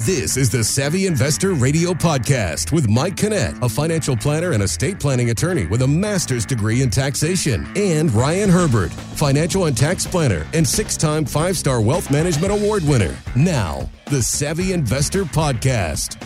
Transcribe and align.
This 0.00 0.36
is 0.36 0.50
the 0.50 0.64
Savvy 0.64 1.06
Investor 1.06 1.52
Radio 1.52 1.92
Podcast 1.92 2.72
with 2.72 2.88
Mike 2.88 3.14
Kinnett, 3.14 3.62
a 3.62 3.68
financial 3.68 4.16
planner 4.16 4.50
and 4.50 4.60
estate 4.60 4.98
planning 4.98 5.30
attorney 5.30 5.66
with 5.66 5.82
a 5.82 5.86
master's 5.86 6.44
degree 6.44 6.82
in 6.82 6.90
taxation, 6.90 7.64
and 7.76 8.12
Ryan 8.12 8.50
Herbert, 8.50 8.90
financial 8.92 9.66
and 9.66 9.76
tax 9.76 10.04
planner 10.04 10.48
and 10.52 10.66
six 10.66 10.96
time 10.96 11.24
five 11.24 11.56
star 11.56 11.80
wealth 11.80 12.10
management 12.10 12.52
award 12.52 12.82
winner. 12.82 13.16
Now, 13.36 13.88
the 14.06 14.20
Savvy 14.20 14.72
Investor 14.72 15.22
Podcast. 15.22 16.20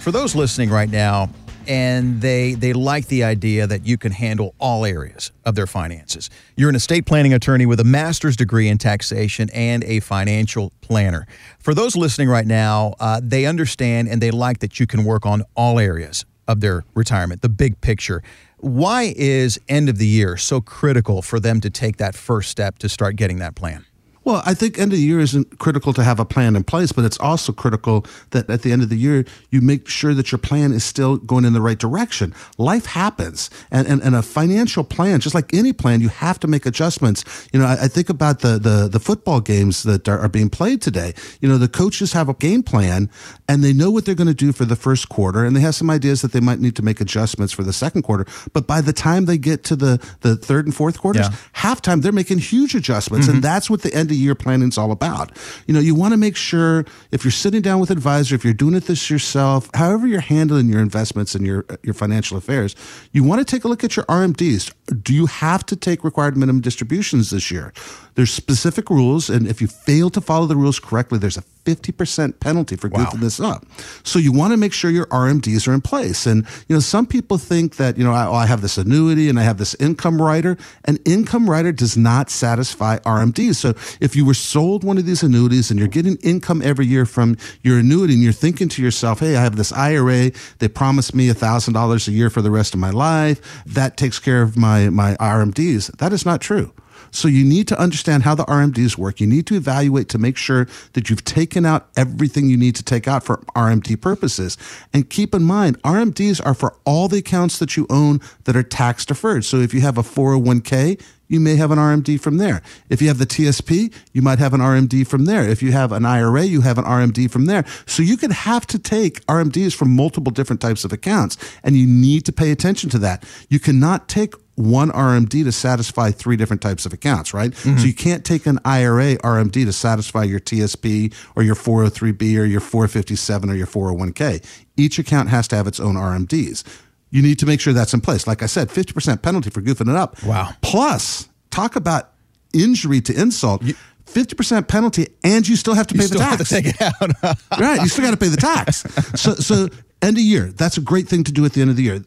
For 0.00 0.10
those 0.10 0.34
listening 0.34 0.70
right 0.70 0.90
now, 0.90 1.30
and 1.68 2.20
they 2.20 2.54
they 2.54 2.72
like 2.72 3.08
the 3.08 3.24
idea 3.24 3.66
that 3.66 3.86
you 3.86 3.98
can 3.98 4.12
handle 4.12 4.54
all 4.58 4.84
areas 4.84 5.32
of 5.44 5.54
their 5.54 5.66
finances. 5.66 6.30
You're 6.56 6.70
an 6.70 6.76
estate 6.76 7.06
planning 7.06 7.32
attorney 7.32 7.66
with 7.66 7.80
a 7.80 7.84
master's 7.84 8.36
degree 8.36 8.68
in 8.68 8.78
taxation 8.78 9.50
and 9.50 9.84
a 9.84 10.00
financial 10.00 10.72
planner. 10.80 11.26
For 11.58 11.74
those 11.74 11.96
listening 11.96 12.28
right 12.28 12.46
now, 12.46 12.94
uh, 13.00 13.20
they 13.22 13.46
understand 13.46 14.08
and 14.08 14.20
they 14.20 14.30
like 14.30 14.60
that 14.60 14.78
you 14.80 14.86
can 14.86 15.04
work 15.04 15.26
on 15.26 15.42
all 15.54 15.78
areas 15.78 16.24
of 16.48 16.60
their 16.60 16.84
retirement, 16.94 17.42
the 17.42 17.48
big 17.48 17.80
picture. 17.80 18.22
Why 18.58 19.12
is 19.16 19.58
end 19.68 19.88
of 19.88 19.98
the 19.98 20.06
year 20.06 20.36
so 20.36 20.60
critical 20.60 21.22
for 21.22 21.38
them 21.40 21.60
to 21.60 21.70
take 21.70 21.98
that 21.98 22.14
first 22.14 22.50
step 22.50 22.78
to 22.78 22.88
start 22.88 23.16
getting 23.16 23.38
that 23.38 23.54
plan? 23.54 23.84
Well, 24.26 24.42
I 24.44 24.54
think 24.54 24.76
end 24.76 24.92
of 24.92 24.98
the 24.98 25.04
year 25.04 25.20
isn't 25.20 25.60
critical 25.60 25.92
to 25.92 26.02
have 26.02 26.18
a 26.18 26.24
plan 26.24 26.56
in 26.56 26.64
place, 26.64 26.90
but 26.90 27.04
it's 27.04 27.18
also 27.20 27.52
critical 27.52 28.04
that 28.30 28.50
at 28.50 28.62
the 28.62 28.72
end 28.72 28.82
of 28.82 28.88
the 28.88 28.96
year, 28.96 29.24
you 29.50 29.60
make 29.60 29.86
sure 29.86 30.14
that 30.14 30.32
your 30.32 30.40
plan 30.40 30.72
is 30.72 30.82
still 30.82 31.16
going 31.16 31.44
in 31.44 31.52
the 31.52 31.60
right 31.60 31.78
direction. 31.78 32.34
Life 32.58 32.86
happens. 32.86 33.50
And, 33.70 33.86
and, 33.86 34.02
and 34.02 34.16
a 34.16 34.22
financial 34.22 34.82
plan, 34.82 35.20
just 35.20 35.32
like 35.32 35.54
any 35.54 35.72
plan, 35.72 36.00
you 36.00 36.08
have 36.08 36.40
to 36.40 36.48
make 36.48 36.66
adjustments. 36.66 37.48
You 37.52 37.60
know, 37.60 37.66
I, 37.66 37.84
I 37.84 37.88
think 37.88 38.08
about 38.08 38.40
the, 38.40 38.58
the, 38.58 38.88
the 38.88 38.98
football 38.98 39.40
games 39.40 39.84
that 39.84 40.08
are, 40.08 40.18
are 40.18 40.28
being 40.28 40.50
played 40.50 40.82
today. 40.82 41.14
You 41.40 41.48
know, 41.48 41.56
the 41.56 41.68
coaches 41.68 42.12
have 42.12 42.28
a 42.28 42.34
game 42.34 42.64
plan 42.64 43.08
and 43.48 43.62
they 43.62 43.72
know 43.72 43.92
what 43.92 44.06
they're 44.06 44.16
going 44.16 44.26
to 44.26 44.34
do 44.34 44.50
for 44.50 44.64
the 44.64 44.74
first 44.74 45.08
quarter 45.08 45.44
and 45.44 45.54
they 45.54 45.60
have 45.60 45.76
some 45.76 45.88
ideas 45.88 46.22
that 46.22 46.32
they 46.32 46.40
might 46.40 46.58
need 46.58 46.74
to 46.74 46.82
make 46.82 47.00
adjustments 47.00 47.52
for 47.52 47.62
the 47.62 47.72
second 47.72 48.02
quarter. 48.02 48.26
But 48.52 48.66
by 48.66 48.80
the 48.80 48.92
time 48.92 49.26
they 49.26 49.38
get 49.38 49.62
to 49.64 49.76
the, 49.76 50.04
the 50.22 50.34
third 50.34 50.66
and 50.66 50.74
fourth 50.74 50.98
quarters, 50.98 51.28
Yeah. 51.30 51.36
halftime, 51.62 52.02
they're 52.02 52.10
making 52.10 52.38
huge 52.38 52.74
adjustments. 52.74 53.28
And 53.28 53.36
mm-hmm. 53.36 53.42
that's 53.42 53.70
what 53.70 53.82
the 53.82 53.94
end 53.94 54.10
of 54.10 54.15
year 54.16 54.34
planning 54.34 54.68
is 54.68 54.78
all 54.78 54.92
about. 54.92 55.36
You 55.66 55.74
know, 55.74 55.80
you 55.80 55.94
want 55.94 56.12
to 56.12 56.16
make 56.16 56.36
sure 56.36 56.84
if 57.10 57.24
you're 57.24 57.30
sitting 57.30 57.62
down 57.62 57.80
with 57.80 57.90
advisor, 57.90 58.34
if 58.34 58.44
you're 58.44 58.54
doing 58.54 58.74
it 58.74 58.84
this 58.84 59.10
yourself, 59.10 59.70
however 59.74 60.06
you're 60.06 60.20
handling 60.20 60.68
your 60.68 60.80
investments 60.80 61.34
and 61.34 61.46
your, 61.46 61.64
uh, 61.68 61.76
your 61.82 61.94
financial 61.94 62.36
affairs, 62.36 62.74
you 63.12 63.22
want 63.24 63.40
to 63.40 63.44
take 63.44 63.64
a 63.64 63.68
look 63.68 63.84
at 63.84 63.96
your 63.96 64.04
RMDs. 64.06 64.72
Do 65.02 65.14
you 65.14 65.26
have 65.26 65.64
to 65.66 65.76
take 65.76 66.04
required 66.04 66.36
minimum 66.36 66.62
distributions 66.62 67.30
this 67.30 67.50
year? 67.50 67.72
There's 68.14 68.30
specific 68.30 68.90
rules. 68.90 69.28
And 69.28 69.46
if 69.46 69.60
you 69.60 69.66
fail 69.66 70.10
to 70.10 70.20
follow 70.20 70.46
the 70.46 70.56
rules 70.56 70.78
correctly, 70.80 71.18
there's 71.18 71.36
a 71.36 71.42
50% 71.66 72.38
penalty 72.38 72.76
for 72.76 72.88
goofing 72.88 73.20
this 73.20 73.40
up. 73.40 73.66
So 74.04 74.18
you 74.20 74.32
want 74.32 74.52
to 74.52 74.56
make 74.56 74.72
sure 74.72 74.90
your 74.90 75.06
RMDs 75.06 75.66
are 75.66 75.74
in 75.74 75.80
place. 75.80 76.24
And, 76.24 76.46
you 76.68 76.76
know, 76.76 76.80
some 76.80 77.06
people 77.06 77.38
think 77.38 77.76
that, 77.76 77.98
you 77.98 78.04
know, 78.04 78.12
I, 78.12 78.26
oh, 78.26 78.34
I 78.34 78.46
have 78.46 78.62
this 78.62 78.78
annuity 78.78 79.28
and 79.28 79.38
I 79.38 79.42
have 79.42 79.58
this 79.58 79.74
income 79.74 80.22
rider. 80.22 80.56
An 80.84 80.98
income 81.04 81.50
rider 81.50 81.72
does 81.72 81.96
not 81.96 82.30
satisfy 82.30 82.98
RMDs. 82.98 83.56
So 83.56 83.74
if 84.00 84.14
you 84.14 84.24
were 84.24 84.34
sold 84.34 84.84
one 84.84 84.96
of 84.96 85.06
these 85.06 85.24
annuities 85.24 85.70
and 85.70 85.78
you're 85.78 85.88
getting 85.88 86.16
income 86.22 86.62
every 86.62 86.86
year 86.86 87.04
from 87.04 87.36
your 87.62 87.80
annuity 87.80 88.14
and 88.14 88.22
you're 88.22 88.32
thinking 88.32 88.68
to 88.68 88.82
yourself, 88.82 89.18
hey, 89.20 89.36
I 89.36 89.42
have 89.42 89.56
this 89.56 89.72
IRA, 89.72 90.30
they 90.60 90.68
promised 90.68 91.14
me 91.14 91.28
$1,000 91.28 92.08
a 92.08 92.12
year 92.12 92.30
for 92.30 92.42
the 92.42 92.50
rest 92.50 92.74
of 92.74 92.80
my 92.80 92.90
life. 92.90 93.64
That 93.66 93.96
takes 93.96 94.20
care 94.20 94.42
of 94.42 94.56
my, 94.56 94.88
my 94.90 95.16
RMDs. 95.16 95.96
That 95.98 96.12
is 96.12 96.24
not 96.24 96.40
true. 96.40 96.72
So 97.16 97.28
you 97.28 97.44
need 97.44 97.66
to 97.68 97.80
understand 97.80 98.24
how 98.24 98.34
the 98.34 98.44
RMDs 98.44 98.98
work. 98.98 99.20
You 99.20 99.26
need 99.26 99.46
to 99.46 99.54
evaluate 99.54 100.10
to 100.10 100.18
make 100.18 100.36
sure 100.36 100.68
that 100.92 101.08
you've 101.08 101.24
taken 101.24 101.64
out 101.64 101.88
everything 101.96 102.50
you 102.50 102.58
need 102.58 102.76
to 102.76 102.82
take 102.82 103.08
out 103.08 103.24
for 103.24 103.38
RMD 103.56 103.98
purposes. 103.98 104.58
And 104.92 105.08
keep 105.08 105.34
in 105.34 105.42
mind, 105.42 105.80
RMDs 105.82 106.44
are 106.44 106.52
for 106.52 106.76
all 106.84 107.08
the 107.08 107.18
accounts 107.18 107.58
that 107.58 107.74
you 107.74 107.86
own 107.88 108.20
that 108.44 108.54
are 108.54 108.62
tax 108.62 109.06
deferred. 109.06 109.46
So 109.46 109.56
if 109.56 109.72
you 109.72 109.80
have 109.80 109.96
a 109.96 110.02
401k, 110.02 111.00
you 111.28 111.40
may 111.40 111.56
have 111.56 111.70
an 111.70 111.78
RMD 111.78 112.20
from 112.20 112.36
there. 112.36 112.62
If 112.90 113.00
you 113.00 113.08
have 113.08 113.18
the 113.18 113.26
TSP, 113.26 113.92
you 114.12 114.20
might 114.22 114.38
have 114.38 114.52
an 114.52 114.60
RMD 114.60 115.06
from 115.06 115.24
there. 115.24 115.48
If 115.48 115.62
you 115.62 115.72
have 115.72 115.92
an 115.92 116.04
IRA, 116.04 116.44
you 116.44 116.60
have 116.60 116.76
an 116.76 116.84
RMD 116.84 117.30
from 117.30 117.46
there. 117.46 117.64
So 117.86 118.02
you 118.02 118.18
could 118.18 118.32
have 118.32 118.66
to 118.68 118.78
take 118.78 119.24
RMDs 119.26 119.74
from 119.74 119.96
multiple 119.96 120.30
different 120.30 120.60
types 120.60 120.84
of 120.84 120.92
accounts, 120.92 121.36
and 121.64 121.76
you 121.76 121.86
need 121.86 122.26
to 122.26 122.32
pay 122.32 122.52
attention 122.52 122.90
to 122.90 122.98
that. 122.98 123.24
You 123.48 123.58
cannot 123.58 124.08
take 124.08 124.34
one 124.56 124.90
RMD 124.90 125.44
to 125.44 125.52
satisfy 125.52 126.10
three 126.10 126.36
different 126.36 126.62
types 126.62 126.86
of 126.86 126.92
accounts, 126.92 127.32
right? 127.32 127.50
Mm-hmm. 127.50 127.78
So 127.78 127.86
you 127.86 127.94
can't 127.94 128.24
take 128.24 128.46
an 128.46 128.58
IRA 128.64 129.16
RMD 129.18 129.64
to 129.66 129.72
satisfy 129.72 130.24
your 130.24 130.40
TSP 130.40 131.14
or 131.36 131.42
your 131.42 131.54
403B 131.54 132.38
or 132.38 132.44
your 132.44 132.60
457 132.60 133.50
or 133.50 133.54
your 133.54 133.66
401k. 133.66 134.44
Each 134.76 134.98
account 134.98 135.28
has 135.28 135.46
to 135.48 135.56
have 135.56 135.66
its 135.66 135.78
own 135.78 135.94
RMDs. 135.94 136.64
You 137.10 137.22
need 137.22 137.38
to 137.38 137.46
make 137.46 137.60
sure 137.60 137.72
that's 137.72 137.94
in 137.94 138.00
place. 138.00 138.26
Like 138.26 138.42
I 138.42 138.46
said, 138.46 138.68
50% 138.68 139.22
penalty 139.22 139.50
for 139.50 139.60
goofing 139.60 139.90
it 139.90 139.96
up. 139.96 140.22
Wow. 140.24 140.50
Plus, 140.62 141.28
talk 141.50 141.76
about 141.76 142.12
injury 142.52 143.00
to 143.02 143.18
insult. 143.18 143.62
50% 144.06 144.68
penalty 144.68 145.08
and 145.22 145.46
you 145.46 145.56
still 145.56 145.74
have 145.74 145.86
to 145.88 145.94
pay 145.94 146.02
the 146.02 146.08
still 146.08 146.20
have 146.20 146.38
tax. 146.38 146.48
to 146.48 146.54
take 146.54 146.66
it 146.66 146.80
out. 146.80 147.38
right. 147.60 147.80
You 147.82 147.88
still 147.88 148.04
got 148.04 148.12
to 148.12 148.16
pay 148.16 148.28
the 148.28 148.36
tax. 148.36 148.84
So, 149.20 149.34
so 149.34 149.68
end 150.00 150.16
of 150.16 150.22
year, 150.22 150.46
that's 150.46 150.78
a 150.78 150.80
great 150.80 151.08
thing 151.08 151.24
to 151.24 151.32
do 151.32 151.44
at 151.44 151.52
the 151.52 151.60
end 151.60 151.70
of 151.70 151.76
the 151.76 151.82
year. 151.82 152.04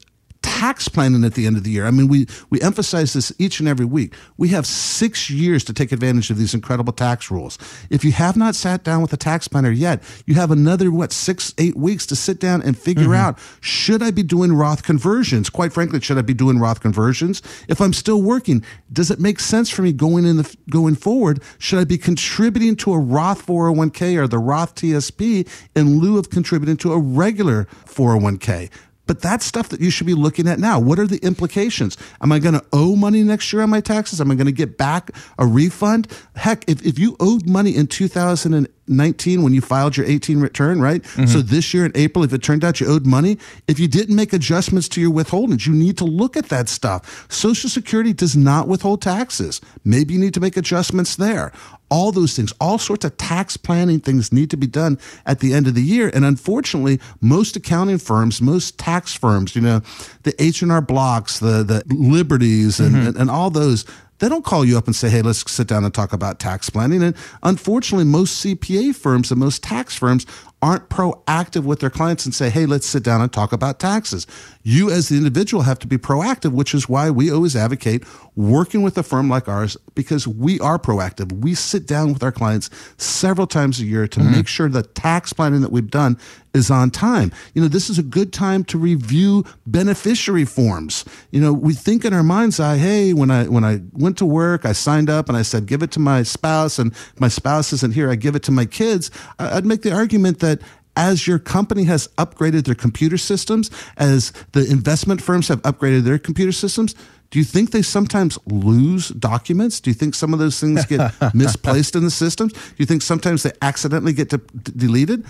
Tax 0.59 0.89
planning 0.89 1.23
at 1.23 1.35
the 1.35 1.45
end 1.45 1.55
of 1.55 1.63
the 1.63 1.71
year. 1.71 1.85
I 1.85 1.91
mean, 1.91 2.09
we, 2.09 2.27
we 2.49 2.59
emphasize 2.59 3.13
this 3.13 3.31
each 3.39 3.61
and 3.61 3.69
every 3.69 3.85
week. 3.85 4.13
We 4.35 4.49
have 4.49 4.65
six 4.65 5.29
years 5.29 5.63
to 5.63 5.73
take 5.73 5.93
advantage 5.93 6.29
of 6.31 6.37
these 6.37 6.53
incredible 6.53 6.91
tax 6.91 7.31
rules. 7.31 7.57
If 7.89 8.03
you 8.03 8.11
have 8.11 8.35
not 8.35 8.55
sat 8.55 8.83
down 8.83 9.01
with 9.01 9.13
a 9.13 9.17
tax 9.17 9.47
planner 9.47 9.71
yet, 9.71 10.03
you 10.25 10.35
have 10.35 10.51
another, 10.51 10.91
what, 10.91 11.13
six, 11.13 11.53
eight 11.57 11.77
weeks 11.77 12.05
to 12.07 12.15
sit 12.17 12.41
down 12.41 12.61
and 12.61 12.77
figure 12.77 13.03
mm-hmm. 13.03 13.13
out, 13.13 13.39
should 13.61 14.03
I 14.03 14.11
be 14.11 14.21
doing 14.21 14.51
Roth 14.51 14.83
conversions? 14.83 15.49
Quite 15.49 15.71
frankly, 15.71 16.01
should 16.01 16.17
I 16.17 16.23
be 16.23 16.33
doing 16.33 16.59
Roth 16.59 16.81
conversions? 16.81 17.41
If 17.69 17.79
I'm 17.79 17.93
still 17.93 18.21
working, 18.21 18.61
does 18.91 19.09
it 19.11 19.19
make 19.21 19.39
sense 19.39 19.69
for 19.69 19.81
me 19.81 19.93
going 19.93 20.25
in 20.25 20.35
the, 20.35 20.57
going 20.69 20.95
forward? 20.95 21.41
Should 21.59 21.79
I 21.79 21.85
be 21.85 21.97
contributing 21.97 22.75
to 22.77 22.91
a 22.91 22.99
Roth 22.99 23.45
401k 23.45 24.17
or 24.17 24.27
the 24.27 24.39
Roth 24.39 24.75
TSP 24.75 25.47
in 25.73 25.99
lieu 25.99 26.17
of 26.19 26.29
contributing 26.29 26.75
to 26.77 26.91
a 26.91 26.99
regular 26.99 27.63
401k? 27.85 28.69
But 29.09 29.21
that's 29.23 29.43
stuff 29.43 29.69
that 29.69 29.81
you 29.81 29.89
should 29.89 30.05
be 30.05 30.13
looking 30.13 30.47
at 30.47 30.59
now. 30.59 30.79
What 30.79 30.99
are 30.99 31.07
the 31.07 31.17
implications? 31.25 31.97
Am 32.21 32.31
I 32.31 32.37
going 32.37 32.53
to 32.53 32.63
owe 32.71 32.95
money 32.95 33.23
next 33.23 33.51
year 33.51 33.63
on 33.63 33.71
my 33.71 33.81
taxes? 33.81 34.21
Am 34.21 34.29
I 34.29 34.35
going 34.35 34.45
to 34.45 34.51
get 34.51 34.77
back 34.77 35.09
a 35.39 35.47
refund? 35.47 36.07
Heck, 36.35 36.63
if, 36.69 36.85
if 36.85 36.99
you 36.99 37.17
owed 37.19 37.49
money 37.49 37.75
in 37.75 37.87
2019 37.87 39.41
when 39.41 39.51
you 39.51 39.61
filed 39.61 39.97
your 39.97 40.05
18 40.05 40.39
return, 40.39 40.79
right? 40.79 41.03
So 41.07 41.21
mm-hmm. 41.21 41.39
this 41.47 41.73
year 41.73 41.87
in 41.87 41.91
April, 41.95 42.23
if 42.23 42.31
it 42.33 42.43
turned 42.43 42.63
out 42.63 42.79
you 42.79 42.85
owed 42.85 43.07
money, 43.07 43.39
if 43.67 43.79
you 43.79 43.87
didn't 43.87 44.15
make 44.15 44.31
adjustments 44.31 44.87
to 44.89 45.01
your 45.01 45.11
withholdings, 45.11 45.65
you 45.65 45.73
need 45.73 45.97
to 45.97 46.05
look 46.05 46.37
at 46.37 46.49
that 46.49 46.69
stuff. 46.69 47.25
Social 47.31 47.67
Security 47.67 48.13
does 48.13 48.37
not 48.37 48.67
withhold 48.67 49.01
taxes. 49.01 49.59
Maybe 49.83 50.13
you 50.13 50.19
need 50.19 50.35
to 50.35 50.39
make 50.39 50.55
adjustments 50.55 51.15
there 51.15 51.51
all 51.89 52.11
those 52.11 52.35
things, 52.35 52.53
all 52.59 52.77
sorts 52.77 53.05
of 53.05 53.17
tax 53.17 53.57
planning 53.57 53.99
things 53.99 54.31
need 54.31 54.49
to 54.51 54.57
be 54.57 54.67
done 54.67 54.99
at 55.25 55.39
the 55.39 55.53
end 55.53 55.67
of 55.67 55.75
the 55.75 55.81
year. 55.81 56.11
And 56.13 56.25
unfortunately, 56.25 56.99
most 57.21 57.55
accounting 57.55 57.97
firms, 57.97 58.41
most 58.41 58.77
tax 58.77 59.13
firms, 59.13 59.55
you 59.55 59.61
know, 59.61 59.81
the 60.23 60.35
H 60.41 60.61
and 60.61 60.71
R 60.71 60.81
Blocks, 60.81 61.39
the 61.39 61.63
the 61.63 61.83
Liberties, 61.87 62.79
and, 62.79 62.95
mm-hmm. 62.95 63.07
and, 63.07 63.17
and 63.17 63.29
all 63.29 63.49
those. 63.49 63.85
They 64.19 64.29
don't 64.29 64.45
call 64.45 64.63
you 64.63 64.77
up 64.77 64.85
and 64.85 64.95
say, 64.95 65.09
"Hey, 65.09 65.21
let's 65.21 65.49
sit 65.49 65.67
down 65.67 65.83
and 65.83 65.93
talk 65.93 66.13
about 66.13 66.39
tax 66.39 66.69
planning." 66.69 67.01
And 67.03 67.15
unfortunately, 67.43 68.05
most 68.05 68.39
CPA 68.39 68.93
firms 68.93 69.31
and 69.31 69.39
most 69.39 69.63
tax 69.63 69.95
firms 69.95 70.25
aren't 70.61 70.89
proactive 70.89 71.63
with 71.63 71.79
their 71.79 71.89
clients 71.89 72.25
and 72.25 72.35
say, 72.35 72.49
"Hey, 72.49 72.65
let's 72.65 72.85
sit 72.85 73.01
down 73.01 73.21
and 73.21 73.31
talk 73.31 73.53
about 73.53 73.79
taxes." 73.79 74.27
You 74.61 74.91
as 74.91 75.07
the 75.07 75.17
individual 75.17 75.63
have 75.63 75.79
to 75.79 75.87
be 75.87 75.97
proactive, 75.97 76.51
which 76.51 76.75
is 76.75 76.89
why 76.89 77.09
we 77.09 77.31
always 77.31 77.55
advocate 77.55 78.03
working 78.35 78.81
with 78.81 78.97
a 78.97 79.03
firm 79.03 79.29
like 79.29 79.47
ours 79.47 79.77
because 79.95 80.27
we 80.27 80.59
are 80.59 80.77
proactive. 80.77 81.31
We 81.31 81.55
sit 81.55 81.87
down 81.87 82.13
with 82.13 82.23
our 82.23 82.31
clients 82.31 82.69
several 82.97 83.47
times 83.47 83.79
a 83.79 83.85
year 83.85 84.07
to 84.07 84.19
mm-hmm. 84.19 84.31
make 84.31 84.47
sure 84.47 84.69
the 84.69 84.83
tax 84.83 85.33
planning 85.33 85.61
that 85.61 85.71
we've 85.71 85.89
done 85.89 86.17
is 86.53 86.71
on 86.71 86.91
time. 86.91 87.31
You 87.53 87.61
know, 87.61 87.67
this 87.67 87.89
is 87.89 87.99
a 87.99 88.03
good 88.03 88.33
time 88.33 88.63
to 88.65 88.77
review 88.77 89.45
beneficiary 89.65 90.45
forms. 90.45 91.05
You 91.31 91.41
know, 91.41 91.53
we 91.53 91.73
think 91.73 92.05
in 92.05 92.13
our 92.13 92.23
mind's 92.23 92.59
eye, 92.59 92.77
hey, 92.77 93.13
when 93.13 93.31
I 93.31 93.45
when 93.45 93.63
I 93.63 93.81
went 93.93 94.17
to 94.19 94.25
work, 94.25 94.65
I 94.65 94.71
signed 94.71 95.09
up 95.09 95.29
and 95.29 95.37
I 95.37 95.41
said 95.41 95.65
give 95.65 95.83
it 95.83 95.91
to 95.91 95.99
my 95.99 96.23
spouse 96.23 96.79
and 96.79 96.93
my 97.19 97.27
spouse 97.27 97.73
isn't 97.73 97.93
here, 97.93 98.09
I 98.09 98.15
give 98.15 98.35
it 98.35 98.43
to 98.43 98.51
my 98.51 98.65
kids. 98.65 99.11
I'd 99.37 99.65
make 99.65 99.81
the 99.81 99.93
argument 99.93 100.39
that 100.39 100.61
as 100.95 101.27
your 101.27 101.39
company 101.39 101.85
has 101.85 102.07
upgraded 102.17 102.65
their 102.65 102.75
computer 102.75 103.17
systems, 103.17 103.71
as 103.95 104.33
the 104.51 104.69
investment 104.69 105.21
firms 105.21 105.47
have 105.47 105.61
upgraded 105.61 106.03
their 106.03 106.19
computer 106.19 106.51
systems, 106.51 106.93
do 107.29 107.37
you 107.37 107.45
think 107.45 107.71
they 107.71 107.83
sometimes 107.83 108.39
lose 108.47 109.09
documents? 109.09 109.79
Do 109.79 109.91
you 109.91 109.93
think 109.93 110.15
some 110.15 110.33
of 110.33 110.39
those 110.39 110.59
things 110.59 110.85
get 110.85 111.13
misplaced 111.33 111.95
in 111.95 112.03
the 112.03 112.11
systems? 112.11 112.53
Do 112.53 112.75
you 112.77 112.85
think 112.85 113.01
sometimes 113.01 113.43
they 113.43 113.51
accidentally 113.61 114.13
get 114.13 114.29
de- 114.29 114.37
deleted? 114.37 115.25